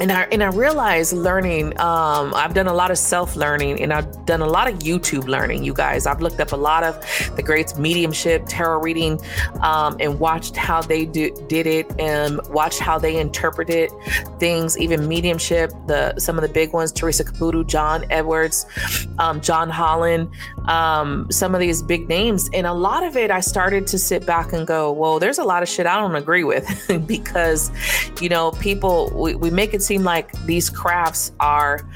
[0.00, 1.78] and I and I realized learning.
[1.80, 5.26] Um, I've done a lot of self learning, and I've done a lot of YouTube
[5.26, 5.64] learning.
[5.64, 6.94] You guys, I've looked up a lot of
[7.36, 9.20] the greats mediumship, tarot reading,
[9.60, 13.90] um, and watched how they do, did it, and watched how they interpreted
[14.38, 14.78] things.
[14.78, 18.66] Even mediumship, the some of the big ones: Teresa Caputo, John Edwards,
[19.18, 20.30] um, John Holland,
[20.66, 22.48] um, some of these big names.
[22.52, 25.44] And a lot of it, I started to sit back and go, "Well, there's a
[25.44, 26.66] lot of shit I don't agree with,"
[27.06, 27.70] because
[28.20, 31.86] you know, people we, we make it seem like these crafts are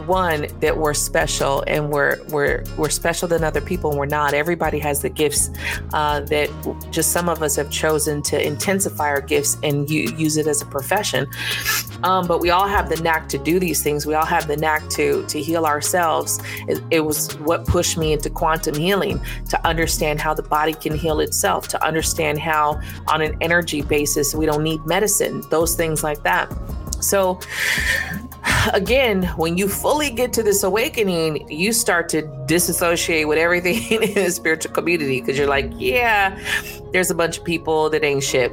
[0.00, 4.34] one that we're special and we're we're we're special than other people and we're not.
[4.34, 5.50] Everybody has the gifts
[5.92, 6.50] uh, that
[6.90, 10.62] just some of us have chosen to intensify our gifts and u- use it as
[10.62, 11.26] a profession.
[12.02, 14.06] Um, but we all have the knack to do these things.
[14.06, 16.40] We all have the knack to to heal ourselves.
[16.68, 20.94] It, it was what pushed me into quantum healing to understand how the body can
[20.94, 26.02] heal itself to understand how on an energy basis we don't need medicine those things
[26.02, 26.52] like that.
[27.00, 27.38] So
[28.72, 34.14] again, when you fully get to this awakening, you start to disassociate with everything in
[34.14, 36.38] the spiritual community because you're like, yeah,
[36.92, 38.52] there's a bunch of people that ain't shit.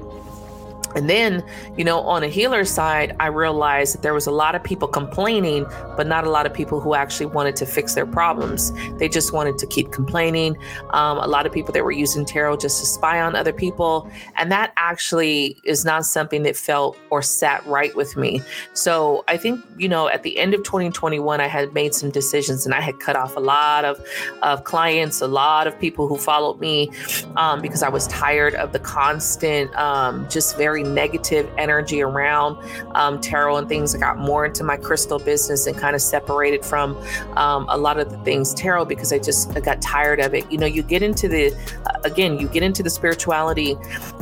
[0.95, 1.43] And then,
[1.77, 4.87] you know, on a healer side, I realized that there was a lot of people
[4.87, 5.65] complaining,
[5.97, 8.71] but not a lot of people who actually wanted to fix their problems.
[8.97, 10.57] They just wanted to keep complaining.
[10.91, 14.09] Um, a lot of people that were using tarot just to spy on other people.
[14.37, 18.41] And that actually is not something that felt or sat right with me.
[18.73, 22.65] So I think, you know, at the end of 2021, I had made some decisions
[22.65, 24.03] and I had cut off a lot of,
[24.41, 26.89] of clients, a lot of people who followed me
[27.35, 32.57] um, because I was tired of the constant, um, just very negative energy around
[32.95, 33.95] um, tarot and things.
[33.95, 36.95] I got more into my crystal business and kind of separated from
[37.35, 40.49] um, a lot of the things tarot because I just I got tired of it.
[40.51, 41.55] You know, you get into the
[42.03, 43.75] again, you get into the spirituality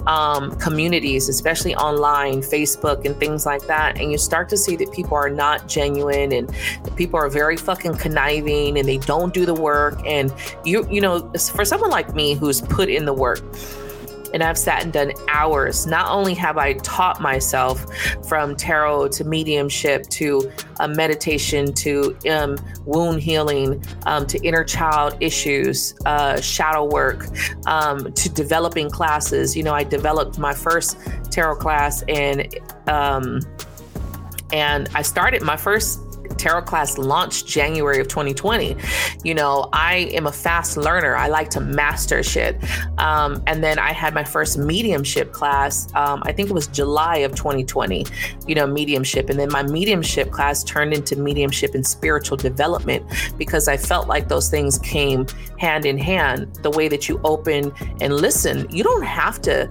[0.07, 4.91] um, communities, especially online, Facebook, and things like that, and you start to see that
[4.91, 6.53] people are not genuine and
[6.95, 9.99] people are very fucking conniving and they don't do the work.
[10.05, 13.41] And you, you know, for someone like me who's put in the work
[14.33, 15.85] and I've sat and done hours.
[15.85, 17.85] Not only have I taught myself
[18.27, 25.15] from tarot to mediumship to uh, meditation to um, wound healing um, to inner child
[25.19, 27.27] issues, uh, shadow work
[27.67, 29.55] um, to developing classes.
[29.55, 30.97] You know, I developed my first
[31.31, 32.47] tarot class and
[32.87, 33.39] um,
[34.51, 35.99] and I started my first
[36.37, 38.75] tarot class launched January of 2020.
[39.23, 41.15] You know, I am a fast learner.
[41.15, 42.57] I like to master shit.
[42.97, 45.87] Um, and then I had my first mediumship class.
[45.95, 48.05] Um, I think it was July of 2020.
[48.47, 53.05] You know, mediumship, and then my mediumship class turned into mediumship and spiritual development
[53.37, 55.25] because I felt like those things came
[55.57, 56.55] hand in hand.
[56.61, 59.69] The way that you open and listen, you don't have to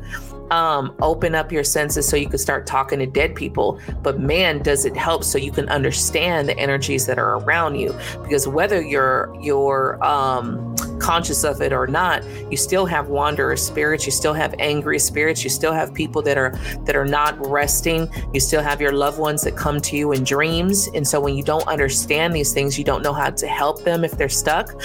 [0.53, 3.81] um, open up your senses so you can start talking to dead people.
[4.03, 7.97] But man, does it help so you can understand the energies that are around you?
[8.23, 14.07] Because whether you're you're um, conscious of it or not, you still have wanderer spirits.
[14.07, 15.43] You still have angry spirits.
[15.43, 16.53] You still have people that are
[16.85, 18.09] that are not resting.
[18.33, 20.89] You still have your loved ones that come to you in dreams.
[20.95, 24.05] And so when you don't understand these things, you don't know how to help them
[24.05, 24.81] if they're stuck.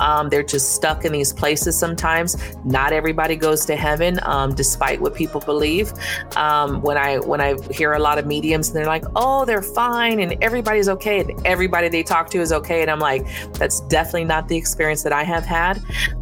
[0.00, 2.36] Um, they're just stuck in these places sometimes.
[2.64, 5.92] Not everybody goes to heaven, um, despite what people believe.
[6.36, 9.62] Um, when I when I hear a lot of mediums and they're like, "Oh, they're
[9.62, 13.80] fine and everybody's okay," and everybody they talk to is okay, and I'm like, that's
[13.80, 15.76] definitely not the experience that I have had.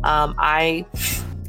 [0.05, 0.85] Um, I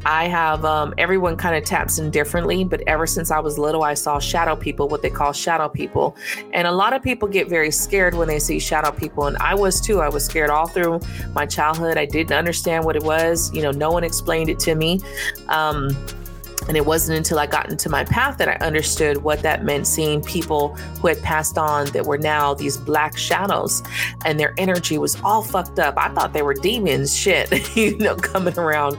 [0.05, 3.83] I have um, everyone kind of taps in differently, but ever since I was little,
[3.83, 6.15] I saw shadow people, what they call shadow people.
[6.53, 9.27] And a lot of people get very scared when they see shadow people.
[9.27, 9.99] And I was too.
[10.01, 10.99] I was scared all through
[11.33, 11.97] my childhood.
[11.97, 13.53] I didn't understand what it was.
[13.53, 15.01] You know, no one explained it to me.
[15.49, 15.95] Um,
[16.67, 19.88] and it wasn't until I got into my path that I understood what that meant
[19.88, 23.84] seeing people who had passed on that were now these black shadows
[24.26, 25.95] and their energy was all fucked up.
[25.97, 28.97] I thought they were demons, shit, you know, coming around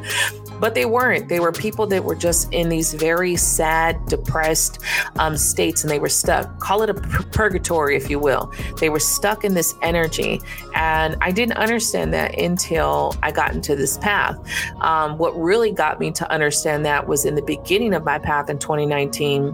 [0.62, 1.29] but they weren't.
[1.29, 4.79] They were people that were just in these very sad, depressed
[5.18, 6.57] um, states and they were stuck.
[6.61, 8.53] Call it a purgatory, if you will.
[8.79, 10.40] They were stuck in this energy.
[10.77, 14.38] And I didn't understand that until I got into this path.
[14.81, 18.48] Um, what really got me to understand that was in the beginning of my path
[18.48, 19.48] in 2019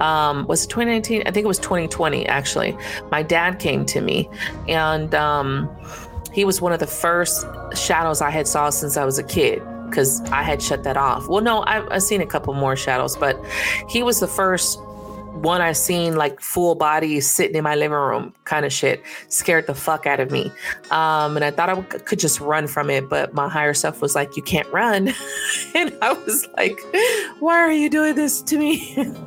[0.00, 2.76] um, was 2019 i think it was 2020 actually
[3.10, 4.30] my dad came to me
[4.68, 5.68] and um,
[6.32, 9.62] he was one of the first shadows I had saw since I was a kid
[9.88, 11.28] because I had shut that off.
[11.28, 13.42] Well, no, I've, I've seen a couple more shadows, but
[13.88, 14.80] he was the first
[15.42, 19.66] one I seen like full body sitting in my living room kind of shit scared
[19.66, 20.52] the fuck out of me.
[20.90, 24.00] Um, and I thought I w- could just run from it, but my higher self
[24.00, 25.08] was like, you can't run.
[25.74, 26.78] and I was like,
[27.40, 28.94] why are you doing this to me?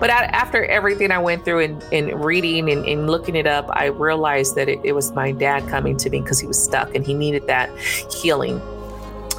[0.00, 3.66] but I, after everything I went through and, and reading and, and, looking it up,
[3.70, 6.94] I realized that it, it was my dad coming to me because he was stuck
[6.94, 8.60] and he needed that healing.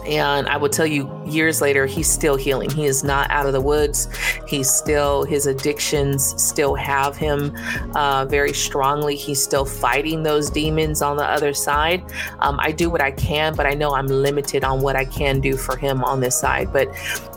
[0.06, 2.70] And I will tell you, years later, he's still healing.
[2.70, 4.10] He is not out of the woods.
[4.48, 7.56] He's still, his addictions still have him
[7.96, 9.16] uh, very strongly.
[9.16, 12.04] He's still fighting those demons on the other side.
[12.40, 15.40] Um, I do what I can, but I know I'm limited on what I can
[15.40, 16.74] do for him on this side.
[16.74, 16.90] But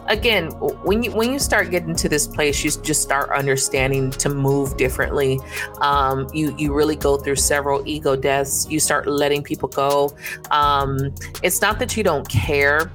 [0.08, 0.50] again,
[0.84, 4.76] when you when you start getting to this place, you just start understanding to move
[4.76, 5.40] differently.
[5.80, 8.66] Um, you you really go through several ego deaths.
[8.70, 10.14] You start letting people go.
[10.50, 12.90] Um, it's not that you don't care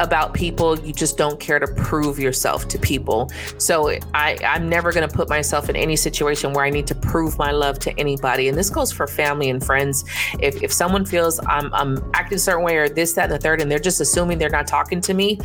[0.00, 0.78] about people.
[0.80, 3.30] You just don't care to prove yourself to people.
[3.58, 6.94] So I, I'm never going to put myself in any situation where I need to
[6.94, 8.48] prove my love to anybody.
[8.48, 10.04] And this goes for family and friends.
[10.40, 13.38] If, if someone feels I'm, I'm acting a certain way or this, that, and the
[13.38, 15.38] third, and they're just assuming they're not talking to me,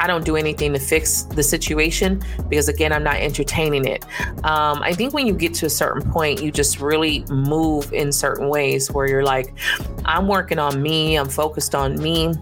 [0.00, 4.04] I don't do anything to fix the situation because, again, I'm not entertaining it.
[4.44, 8.10] Um, I think when you get to a certain point, you just really move in
[8.10, 9.54] certain ways where you're like,
[10.04, 12.34] I'm working on me, I'm focused on me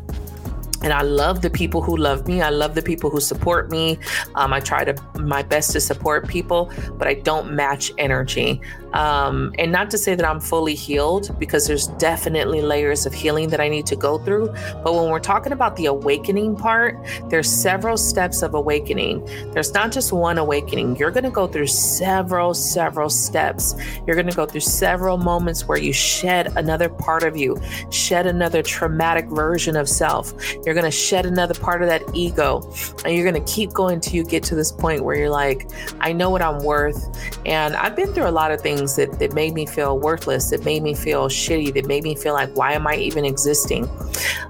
[0.82, 2.42] and I love the people who love me.
[2.42, 3.98] I love the people who support me.
[4.34, 8.60] Um, I try to my best to support people, but I don't match energy.
[8.92, 13.50] Um, and not to say that I'm fully healed, because there's definitely layers of healing
[13.50, 14.48] that I need to go through.
[14.82, 16.96] But when we're talking about the awakening part,
[17.28, 19.24] there's several steps of awakening.
[19.52, 20.96] There's not just one awakening.
[20.96, 23.74] You're going to go through several, several steps.
[24.06, 27.60] You're going to go through several moments where you shed another part of you,
[27.90, 30.32] shed another traumatic version of self.
[30.68, 32.60] You're going to shed another part of that ego,
[33.02, 35.66] and you're going to keep going till you get to this point where you're like,
[35.98, 37.02] I know what I'm worth.
[37.46, 40.66] And I've been through a lot of things that, that made me feel worthless, that
[40.66, 43.88] made me feel shitty, that made me feel like, why am I even existing?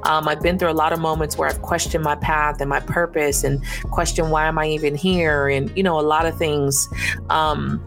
[0.03, 2.81] Um, I've been through a lot of moments where I've questioned my path and my
[2.81, 6.89] purpose and questioned why am I even here and, you know, a lot of things.
[7.31, 7.81] Um,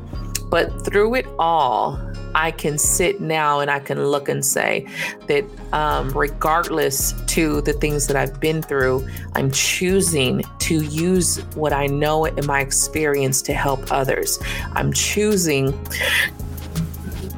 [0.50, 2.00] but through it all,
[2.36, 4.88] I can sit now and I can look and say
[5.28, 11.74] that um, regardless to the things that I've been through, I'm choosing to use what
[11.74, 14.40] I know in my experience to help others.
[14.74, 15.78] I'm choosing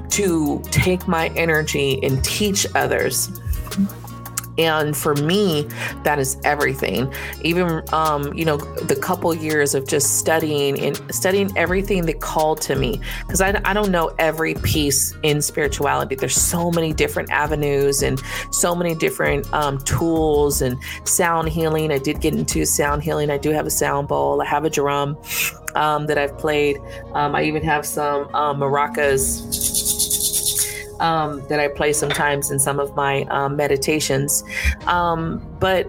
[0.09, 3.29] to take my energy and teach others
[4.57, 5.67] and for me
[6.03, 7.13] that is everything.
[7.41, 12.61] Even um, you know the couple years of just studying and studying everything that called
[12.61, 16.15] to me because I, I don't know every piece in spirituality.
[16.15, 21.91] There's so many different avenues and so many different um, tools and sound healing.
[21.91, 23.29] I did get into sound healing.
[23.29, 24.41] I do have a sound bowl.
[24.41, 25.17] I have a drum
[25.75, 26.77] um, that i've played.
[27.13, 29.41] Um, i even have some um, maracas
[31.03, 34.43] um, that I play sometimes in some of my um, meditations.
[34.87, 35.87] Um, but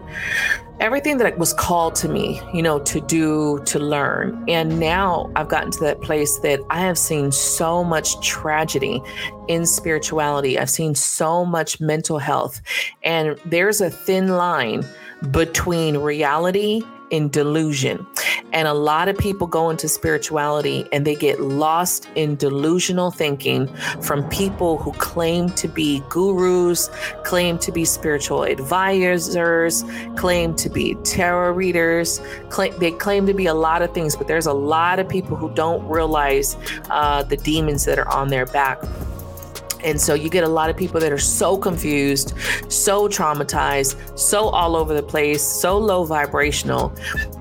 [0.80, 4.44] everything that was called to me, you know, to do, to learn.
[4.48, 9.00] And now I've gotten to that place that I have seen so much tragedy
[9.46, 10.58] in spirituality.
[10.58, 12.60] I've seen so much mental health.
[13.04, 14.84] And there's a thin line
[15.30, 18.06] between reality and delusion.
[18.52, 23.66] And a lot of people go into spirituality and they get lost in delusional thinking
[24.00, 26.88] from people who claim to be gurus,
[27.24, 29.84] claim to be spiritual advisors,
[30.16, 32.20] claim to be tarot readers.
[32.48, 35.36] Claim, they claim to be a lot of things, but there's a lot of people
[35.36, 36.56] who don't realize
[36.90, 38.82] uh, the demons that are on their back.
[39.84, 42.34] And so you get a lot of people that are so confused,
[42.68, 46.92] so traumatized, so all over the place, so low vibrational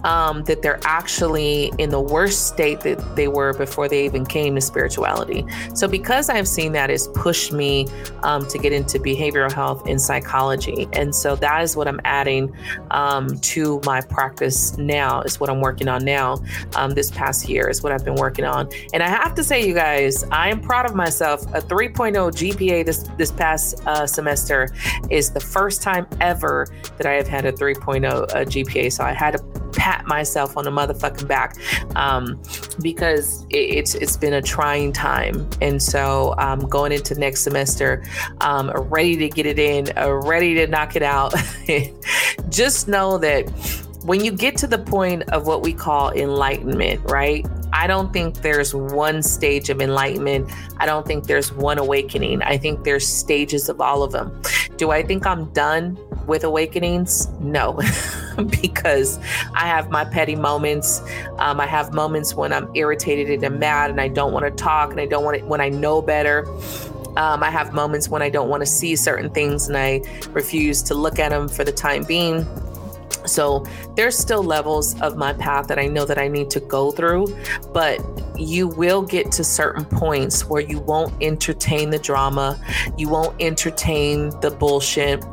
[0.03, 4.55] um, that they're actually in the worst state that they were before they even came
[4.55, 5.45] to spirituality.
[5.73, 7.87] So, because I've seen that, it's pushed me
[8.23, 10.87] um, to get into behavioral health and psychology.
[10.93, 12.53] And so that is what I'm adding
[12.91, 16.41] um, to my practice now, is what I'm working on now.
[16.75, 18.69] Um, this past year is what I've been working on.
[18.93, 21.43] And I have to say, you guys, I am proud of myself.
[21.53, 24.73] A 3.0 GPA this this past uh, semester
[25.09, 26.67] is the first time ever
[26.97, 28.91] that I have had a 3.0 uh, GPA.
[28.91, 29.43] So I had to
[29.73, 31.57] pat myself on the motherfucking back
[31.95, 32.41] um,
[32.81, 38.03] because it, it's it's been a trying time, and so um, going into next semester,
[38.41, 41.33] um, ready to get it in, uh, ready to knock it out.
[42.49, 43.49] Just know that
[44.03, 47.45] when you get to the point of what we call enlightenment, right?
[47.73, 50.51] I don't think there's one stage of enlightenment.
[50.77, 52.43] I don't think there's one awakening.
[52.43, 54.41] I think there's stages of all of them.
[54.77, 57.27] Do I think I'm done with awakenings?
[57.39, 57.73] No,
[58.61, 59.17] because
[59.55, 61.01] I have my petty moments.
[61.39, 64.91] Um, I have moments when I'm irritated and mad and I don't want to talk
[64.91, 66.47] and I don't want to, when I know better.
[67.17, 70.83] Um, I have moments when I don't want to see certain things and I refuse
[70.83, 72.45] to look at them for the time being.
[73.25, 76.91] So there's still levels of my path that I know that I need to go
[76.91, 77.35] through,
[77.73, 78.01] but
[78.37, 82.59] you will get to certain points where you won't entertain the drama,
[82.97, 85.23] you won't entertain the bullshit,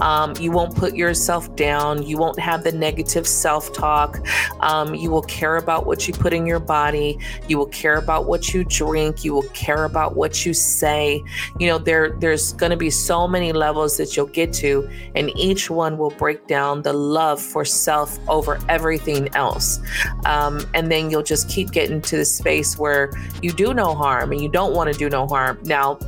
[0.00, 4.18] um, you won't put yourself down, you won't have the negative self talk.
[4.60, 8.26] Um, you will care about what you put in your body, you will care about
[8.26, 11.22] what you drink, you will care about what you say.
[11.58, 15.30] You know, there there's going to be so many levels that you'll get to, and
[15.36, 19.80] each one will break down the love for self over everything else.
[20.24, 23.10] Um, and then you'll just keep getting to the space where
[23.42, 25.58] you do no harm and you don't want to do no harm.
[25.64, 25.98] Now,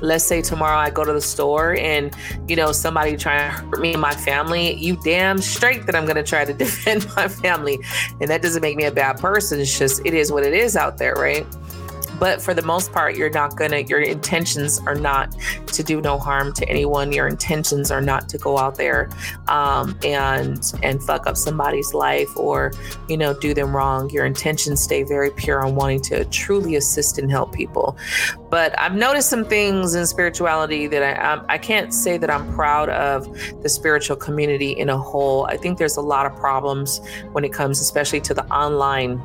[0.00, 2.14] let's say tomorrow I go to the store and
[2.48, 6.04] you know somebody trying to hurt me and my family, you damn straight that I'm
[6.04, 7.78] going to try to defend my family,
[8.20, 9.60] and that doesn't make me a bad person.
[9.60, 11.46] It's just it is what it is out there, right?
[12.18, 15.34] But for the most part you're not gonna your intentions are not
[15.76, 17.12] to do no harm to anyone.
[17.12, 19.10] Your intentions are not to go out there
[19.48, 22.72] um, and and fuck up somebody's life or
[23.08, 24.10] you know do them wrong.
[24.10, 27.96] Your intentions stay very pure on wanting to truly assist and help people.
[28.50, 32.88] But I've noticed some things in spirituality that I, I can't say that I'm proud
[32.88, 33.26] of
[33.62, 35.46] the spiritual community in a whole.
[35.46, 37.00] I think there's a lot of problems
[37.32, 39.22] when it comes, especially to the online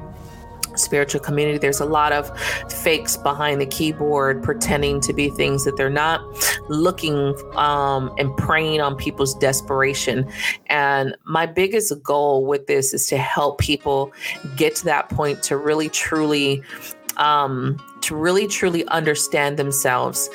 [0.75, 1.57] spiritual community.
[1.57, 2.31] There's a lot of
[2.71, 6.21] fakes behind the keyboard pretending to be things that they're not
[6.69, 10.27] looking um, and preying on people's desperation.
[10.67, 14.11] And my biggest goal with this is to help people
[14.55, 16.63] get to that point to really truly
[17.17, 20.29] um, to really truly understand themselves.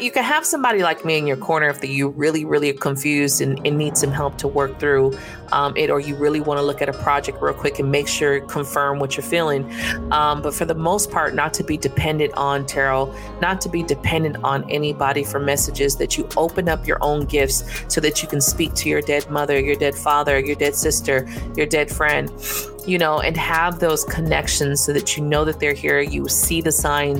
[0.00, 3.40] You can have somebody like me in your corner if you really, really are confused
[3.40, 5.16] and, and need some help to work through
[5.52, 8.08] um, it, or you really want to look at a project real quick and make
[8.08, 9.70] sure, confirm what you're feeling.
[10.10, 13.82] Um, but for the most part, not to be dependent on tarot, not to be
[13.82, 18.28] dependent on anybody for messages, that you open up your own gifts so that you
[18.28, 22.30] can speak to your dead mother, your dead father, your dead sister, your dead friend
[22.86, 26.00] you know, and have those connections so that you know that they're here.
[26.00, 27.11] You see the signs,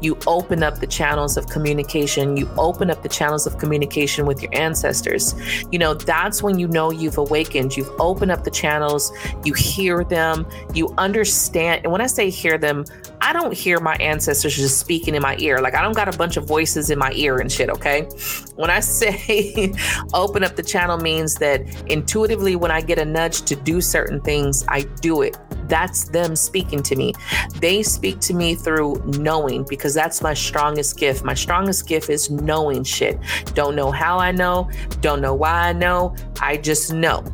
[0.00, 4.42] you open up the channels of communication, you open up the channels of communication with
[4.42, 5.34] your ancestors.
[5.70, 7.76] You know, that's when you know you've awakened.
[7.76, 9.12] You've opened up the channels,
[9.44, 11.82] you hear them, you understand.
[11.84, 12.84] And when I say hear them,
[13.20, 15.60] I don't hear my ancestors just speaking in my ear.
[15.60, 18.08] Like I don't got a bunch of voices in my ear and shit, okay?
[18.56, 19.72] When I say
[20.14, 24.20] open up the channel means that intuitively when I get a nudge to do certain
[24.20, 25.36] things, I do it.
[25.68, 27.14] That's them speaking to me.
[27.60, 31.24] They speak to me through knowing because that's my strongest gift.
[31.24, 33.18] My strongest gift is knowing shit.
[33.54, 36.14] Don't know how I know, don't know why I know.
[36.40, 37.24] I just know.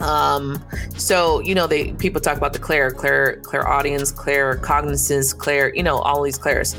[0.00, 0.64] Um,
[0.96, 5.82] so you know, they people talk about the Claire, Claire, clairaudience, Claire cognizance, Claire, you
[5.82, 6.74] know, all these Claires.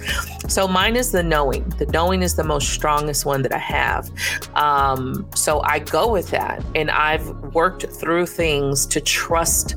[0.48, 1.68] So mine is the knowing.
[1.78, 4.10] The knowing is the most strongest one that I have.
[4.56, 9.76] Um, so I go with that, and I've worked through things to trust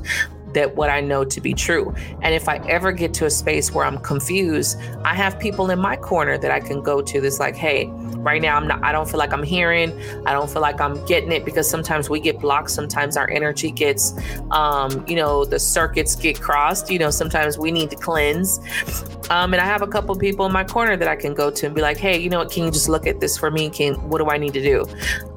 [0.55, 1.93] that what I know to be true.
[2.21, 5.79] And if I ever get to a space where I'm confused, I have people in
[5.79, 7.89] my corner that I can go to that's like, hey,
[8.25, 9.91] right now I'm not I don't feel like I'm hearing,
[10.25, 13.71] I don't feel like I'm getting it because sometimes we get blocked, sometimes our energy
[13.71, 14.15] gets
[14.51, 18.59] um, you know, the circuits get crossed, you know, sometimes we need to cleanse.
[19.29, 21.65] Um, and I have a couple people in my corner that I can go to
[21.65, 23.69] and be like, hey, you know what, can you just look at this for me?
[23.69, 24.85] Can what do I need to do?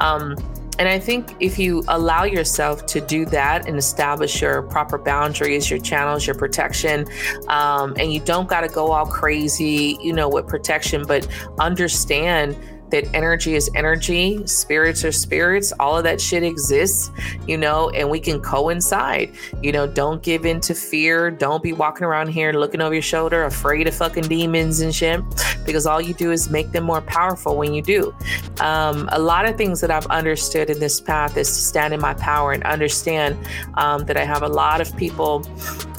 [0.01, 0.37] Um,
[0.79, 5.69] and I think if you allow yourself to do that and establish your proper boundaries,
[5.69, 7.07] your channels, your protection,
[7.49, 11.27] um, and you don't got to go all crazy, you know, with protection, but
[11.59, 12.57] understand
[12.91, 17.11] that energy is energy, spirits are spirits, all of that shit exists,
[17.47, 19.33] you know, and we can coincide.
[19.63, 21.31] You know, don't give in to fear.
[21.31, 25.21] Don't be walking around here looking over your shoulder, afraid of fucking demons and shit,
[25.65, 28.15] because all you do is make them more powerful when you do.
[28.61, 32.01] Um, a lot of things that I've understood in this path is to stand in
[32.01, 33.37] my power and understand
[33.75, 35.47] um, that I have a lot of people,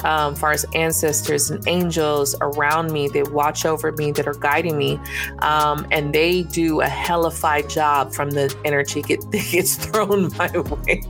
[0.04, 4.76] um, far as ancestors and angels around me that watch over me, that are guiding
[4.76, 4.98] me,
[5.40, 11.02] um, and they do a hellified job from the energy that gets thrown my way.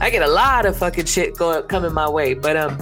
[0.00, 2.78] I get a lot of fucking shit going coming my way, but um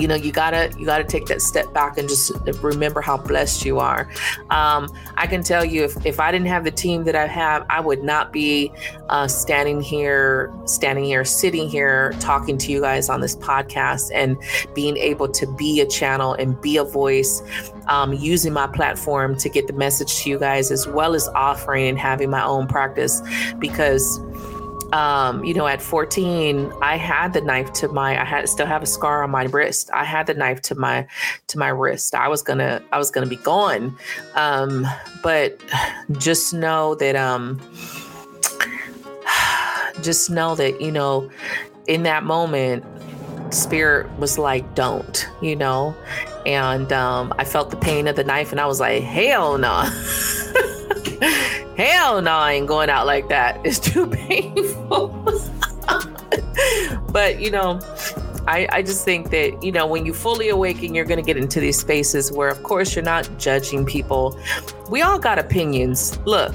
[0.00, 2.32] you know you gotta you gotta take that step back and just
[2.62, 4.10] remember how blessed you are.
[4.50, 7.66] Um, i can tell you if, if i didn't have the team that i have
[7.70, 8.72] i would not be
[9.08, 14.36] uh, standing here standing here sitting here talking to you guys on this podcast and
[14.74, 17.42] being able to be a channel and be a voice
[17.90, 21.88] um, using my platform to get the message to you guys as well as offering
[21.88, 23.20] and having my own practice.
[23.58, 24.20] Because
[24.92, 28.82] um, you know, at 14, I had the knife to my, I had still have
[28.82, 29.90] a scar on my wrist.
[29.92, 31.06] I had the knife to my,
[31.48, 32.14] to my wrist.
[32.14, 33.96] I was gonna, I was gonna be gone.
[34.34, 34.86] Um,
[35.22, 35.60] but
[36.18, 37.60] just know that, um,
[40.02, 41.30] just know that, you know,
[41.86, 42.84] in that moment,
[43.54, 45.94] spirit was like, don't, you know,
[46.46, 49.88] and, um, I felt the pain of the knife and I was like, hell no.
[51.80, 53.58] Hell no, I ain't going out like that.
[53.64, 55.08] It's too painful.
[57.10, 57.80] but, you know,
[58.46, 61.38] I, I just think that, you know, when you fully awaken, you're going to get
[61.38, 64.38] into these spaces where, of course, you're not judging people.
[64.90, 66.18] We all got opinions.
[66.26, 66.54] Look,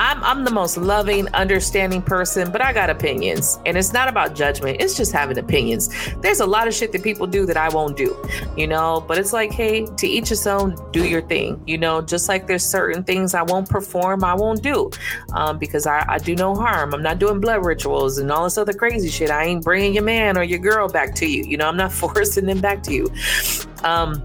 [0.00, 3.58] I'm I'm the most loving, understanding person, but I got opinions.
[3.66, 4.80] And it's not about judgment.
[4.80, 5.90] It's just having opinions.
[6.22, 8.16] There's a lot of shit that people do that I won't do,
[8.56, 11.62] you know, but it's like, hey, to each his own, do your thing.
[11.66, 14.90] You know, just like there's certain things I won't perform, I won't do.
[15.34, 16.94] Um, because I, I do no harm.
[16.94, 19.30] I'm not doing blood rituals and all this other crazy shit.
[19.30, 21.44] I ain't bringing your man or your girl back to you.
[21.44, 23.12] You know, I'm not forcing them back to you.
[23.84, 24.22] Um,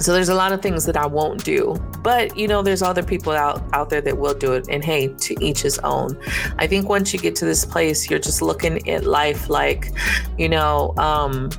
[0.00, 1.76] so there's a lot of things that I won't do.
[2.02, 4.66] But you know, there's other people out out there that will do it.
[4.68, 6.18] And hey, to each his own.
[6.58, 9.92] I think once you get to this place, you're just looking at life like,
[10.38, 11.50] you know, um,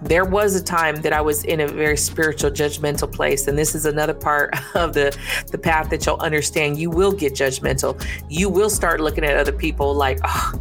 [0.00, 3.74] there was a time that I was in a very spiritual, judgmental place, and this
[3.74, 5.16] is another part of the
[5.50, 6.78] the path that you'll understand.
[6.78, 8.04] You will get judgmental.
[8.28, 10.52] You will start looking at other people like, oh,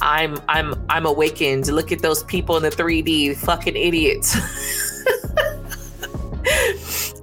[0.00, 1.68] I'm I'm I'm awakened.
[1.68, 4.36] Look at those people in the 3D, fucking idiots.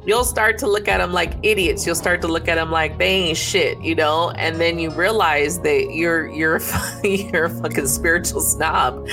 [0.06, 1.86] you'll start to look at them like idiots.
[1.86, 4.32] You'll start to look at them like they ain't shit, you know.
[4.32, 6.60] And then you realize that you're you're
[7.04, 9.08] you're a fucking spiritual snob.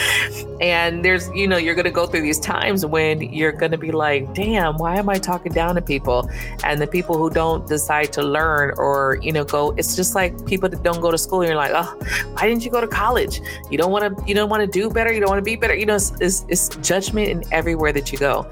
[0.61, 4.33] And there's you know you're gonna go through these times when you're gonna be like,
[4.35, 6.29] damn, why am I talking down to people?
[6.65, 10.47] And the people who don't decide to learn or you know go, it's just like
[10.47, 11.45] people that don't go to school.
[11.45, 11.99] You're like, oh,
[12.33, 13.41] why didn't you go to college?
[13.71, 15.13] You don't want to you don't want to do better.
[15.13, 15.75] You don't want to be better.
[15.75, 18.49] You know, it's, it's, it's judgment in everywhere that you go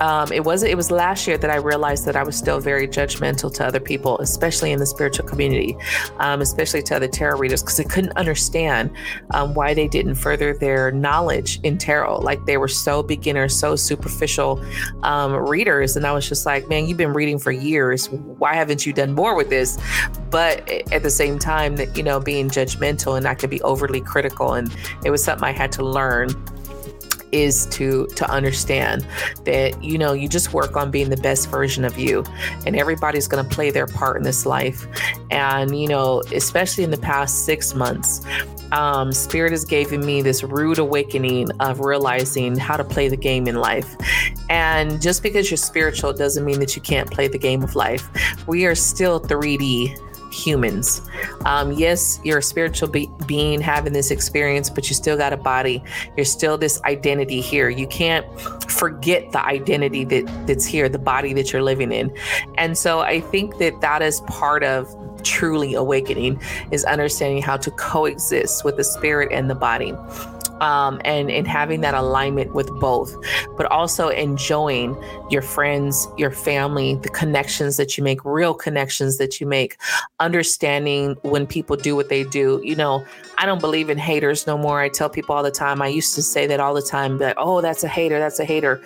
[0.00, 2.88] um, it was it was last year that I realized that I was still very
[2.88, 5.76] judgmental to other people, especially in the spiritual community,
[6.18, 8.90] um, especially to other tarot readers, because I couldn't understand
[9.30, 12.20] um, why they didn't further their knowledge in tarot.
[12.20, 14.64] Like they were so beginner, so superficial
[15.02, 18.08] um, readers, and I was just like, man, you've been reading for years.
[18.10, 19.78] Why haven't you done more with this?
[20.30, 24.00] But at the same time, that you know, being judgmental and I could be overly
[24.00, 24.74] critical, and
[25.04, 26.28] it was something I had to learn
[27.34, 29.04] is to to understand
[29.44, 32.24] that you know you just work on being the best version of you
[32.64, 34.86] and everybody's going to play their part in this life.
[35.30, 38.24] And you know especially in the past 6 months
[38.72, 43.46] um, spirit has given me this rude awakening of realizing how to play the game
[43.46, 43.94] in life.
[44.50, 48.08] And just because you're spiritual doesn't mean that you can't play the game of life.
[48.46, 51.00] We are still 3d humans.
[51.44, 55.36] Um, yes, you're a spiritual be- being having this experience, but you still got a
[55.36, 55.82] body.
[56.16, 57.68] You're still this identity here.
[57.68, 58.26] You can't
[58.70, 62.14] forget the identity that that's here, the body that you're living in.
[62.58, 67.70] And so I think that that is part of truly awakening is understanding how to
[67.70, 69.94] coexist with the spirit and the body
[70.60, 73.14] um, and and having that alignment with both,
[73.56, 74.96] but also enjoying
[75.30, 79.76] your friends, your family, the connections that you make, real connections that you make,
[80.20, 82.60] understanding when people do what they do.
[82.64, 83.04] You know,
[83.38, 84.80] I don't believe in haters no more.
[84.80, 85.82] I tell people all the time.
[85.82, 88.44] I used to say that all the time, that oh, that's a hater, that's a
[88.44, 88.82] hater.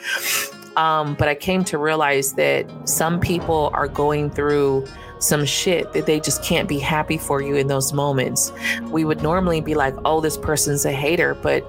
[0.77, 4.87] Um, but I came to realize that some people are going through
[5.19, 8.53] some shit that they just can't be happy for you in those moments.
[8.91, 11.35] We would normally be like, oh, this person's a hater.
[11.35, 11.63] But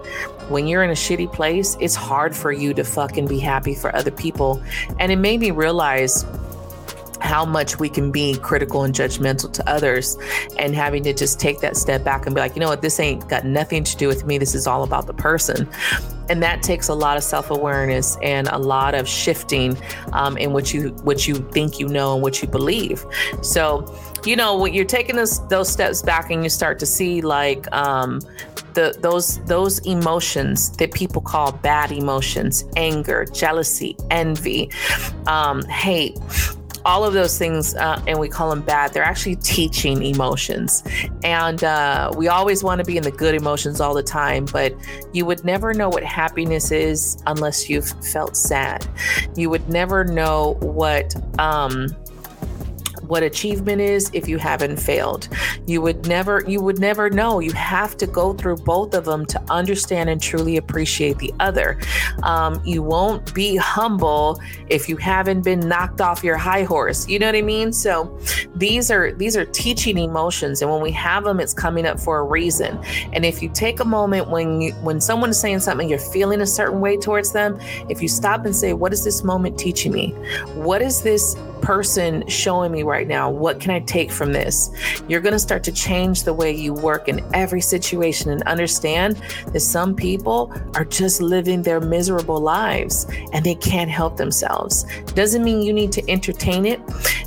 [0.50, 3.95] when you're in a shitty place, it's hard for you to fucking be happy for
[3.95, 4.62] other people.
[5.00, 6.26] And it made me realize
[7.22, 10.17] how much we can be critical and judgmental to others
[10.57, 12.99] and having to just take that step back and be like, you know what, this
[12.99, 14.38] ain't got nothing to do with me.
[14.38, 15.70] This is all about the person.
[16.30, 19.76] And that takes a lot of self-awareness and a lot of shifting
[20.13, 23.03] um, in what you what you think you know and what you believe.
[23.41, 23.95] So,
[24.26, 27.72] you know, when you're taking those those steps back and you start to see like
[27.74, 28.22] um,
[28.76, 34.72] the those those emotions that people call bad emotions, anger, jealousy, envy,
[35.26, 36.15] um, hate
[36.89, 40.81] all of those things, uh, and we call them bad, they're actually teaching emotions.
[41.23, 44.73] And uh, we always want to be in the good emotions all the time, but
[45.13, 48.87] you would never know what happiness is unless you've felt sad.
[49.35, 51.15] You would never know what.
[51.39, 51.95] Um,
[53.10, 55.28] what achievement is if you haven't failed.
[55.66, 57.39] You would never you would never know.
[57.39, 61.80] You have to go through both of them to understand and truly appreciate the other.
[62.24, 64.39] Um, you won't be humble
[64.70, 67.07] if you haven't been knocked off your high horse.
[67.10, 67.74] You know what I mean?
[67.74, 68.18] So
[68.55, 72.20] these are these are teaching emotions, and when we have them, it's coming up for
[72.20, 72.80] a reason.
[73.14, 76.41] And if you take a moment when you, when someone is saying something, you're feeling
[76.41, 77.60] a certain way towards them.
[77.89, 80.12] If you stop and say, "What is this moment teaching me?
[80.53, 83.30] What is this person showing me right now?
[83.30, 84.70] What can I take from this?
[85.07, 89.22] You're going to start to change the way you work in every situation and understand
[89.47, 94.86] that some people are just living their miserable lives and they can't help themselves.
[95.14, 96.80] Doesn't mean you need to entertain it.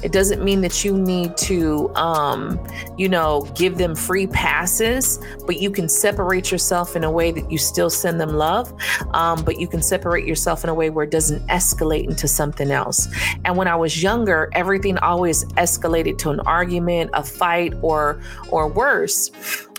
[0.02, 2.58] It doesn't mean that you need to, um,
[2.98, 7.50] you know, give them free passes, but you can separate yourself in a way that
[7.50, 8.72] you still send them love,
[9.12, 12.70] um, but you can separate yourself in a way where it doesn't escalate into something
[12.70, 13.08] else.
[13.44, 14.02] And when I was
[14.54, 18.20] everything always escalated to an argument, a fight, or
[18.50, 19.30] or worse.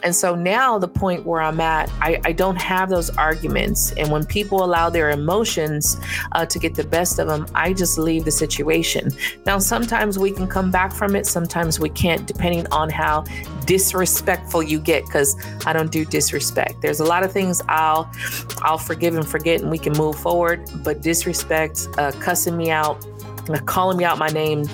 [0.03, 3.93] And so now the point where I'm at, I, I don't have those arguments.
[3.93, 5.97] And when people allow their emotions
[6.33, 9.11] uh, to get the best of them, I just leave the situation.
[9.45, 13.23] Now, sometimes we can come back from it, sometimes we can't, depending on how
[13.65, 16.81] disrespectful you get, because I don't do disrespect.
[16.81, 18.11] There's a lot of things I'll
[18.61, 23.05] I'll forgive and forget and we can move forward, but disrespect, uh, cussing me out,
[23.65, 24.65] calling me out my name.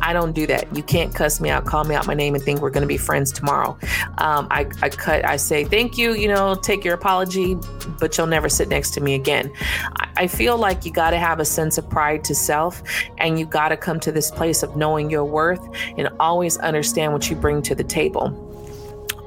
[0.00, 0.74] I don't do that.
[0.76, 2.88] You can't cuss me out, call me out my name, and think we're going to
[2.88, 3.78] be friends tomorrow.
[4.18, 7.56] Um, I, I cut, I say, thank you, you know, take your apology,
[7.98, 9.52] but you'll never sit next to me again.
[9.96, 12.82] I, I feel like you got to have a sense of pride to self,
[13.18, 15.66] and you got to come to this place of knowing your worth
[15.96, 18.47] and always understand what you bring to the table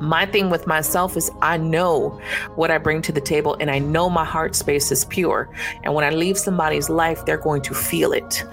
[0.01, 2.19] my thing with myself is I know
[2.55, 5.49] what I bring to the table and I know my heart space is pure.
[5.83, 8.43] And when I leave somebody's life, they're going to feel it.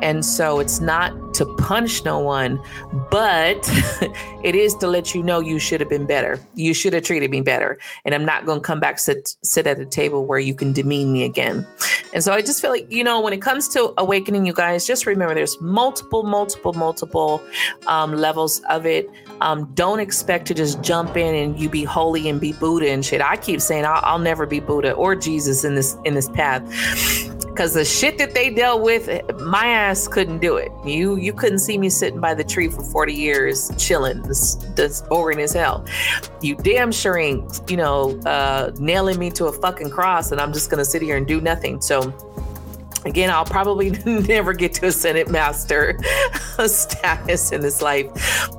[0.00, 2.60] And so it's not to punish no one,
[3.10, 3.58] but
[4.44, 6.40] it is to let you know you should have been better.
[6.54, 7.78] You should have treated me better.
[8.04, 10.72] And I'm not going to come back sit sit at a table where you can
[10.72, 11.66] demean me again.
[12.12, 14.86] And so I just feel like, you know, when it comes to awakening you guys,
[14.86, 17.42] just remember there's multiple, multiple, multiple
[17.86, 19.08] um, levels of it.
[19.42, 23.04] Um, don't expect to just jump in and you be holy and be Buddha and
[23.04, 23.20] shit.
[23.20, 26.62] I keep saying I'll, I'll never be Buddha or Jesus in this in this path
[27.56, 29.08] because the shit that they dealt with,
[29.40, 30.70] my ass couldn't do it.
[30.84, 34.20] You you couldn't see me sitting by the tree for 40 years chilling.
[34.22, 35.84] That's, that's boring as hell.
[36.42, 40.52] You damn sure ain't, you know, uh, nailing me to a fucking cross and I'm
[40.52, 41.80] just gonna sit here and do nothing.
[41.80, 42.14] So
[43.06, 45.98] Again, I'll probably never get to a ascended master
[46.66, 48.08] status in this life,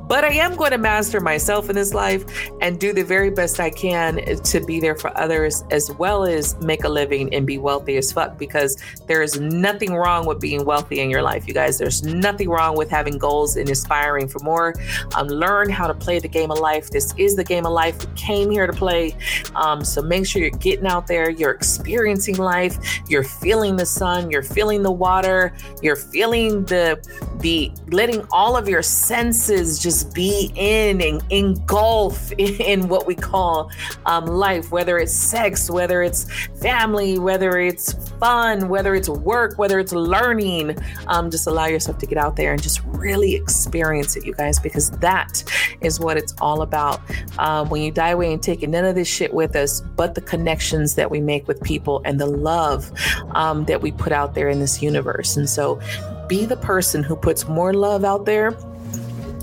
[0.08, 2.24] but I am going to master myself in this life
[2.62, 6.58] and do the very best I can to be there for others as well as
[6.62, 8.78] make a living and be wealthy as fuck because
[9.08, 11.78] there is nothing wrong with being wealthy in your life, you guys.
[11.78, 14.74] There's nothing wrong with having goals and aspiring for more.
[15.16, 16.90] Um, learn how to play the game of life.
[16.90, 18.00] This is the game of life.
[18.00, 19.16] We came here to play.
[19.56, 22.78] Um, so make sure you're getting out there, you're experiencing life,
[23.10, 26.98] you're feeling the sun, you're feeling the water, you're feeling the
[27.40, 33.72] the letting all of your senses just be in and engulf in what we call
[34.06, 39.80] um, life, whether it's sex, whether it's family, whether it's fun, whether it's work, whether
[39.80, 40.78] it's learning.
[41.08, 44.60] Um, just allow yourself to get out there and just really experience it, you guys,
[44.60, 45.44] because that
[45.82, 47.02] is what it's all about.
[47.38, 50.22] Um, when you die away and taking none of this shit with us, but the
[50.22, 52.92] connections that we make with people and the love
[53.32, 55.38] um, that we put out there in this universe.
[55.38, 55.80] And so
[56.28, 58.58] be the person who puts more love out there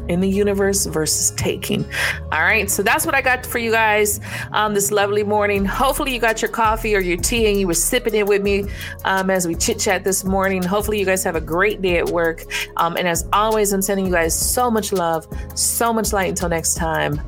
[0.08, 1.84] in the universe versus taking.
[2.32, 4.20] All right, so that's what I got for you guys
[4.52, 5.64] um, this lovely morning.
[5.64, 8.66] Hopefully, you got your coffee or your tea and you were sipping it with me
[9.04, 10.62] um, as we chit chat this morning.
[10.62, 12.44] Hopefully, you guys have a great day at work.
[12.76, 16.28] Um, and as always, I'm sending you guys so much love, so much light.
[16.28, 17.20] Until next time,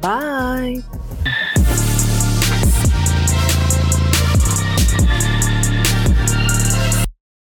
[0.00, 0.82] bye.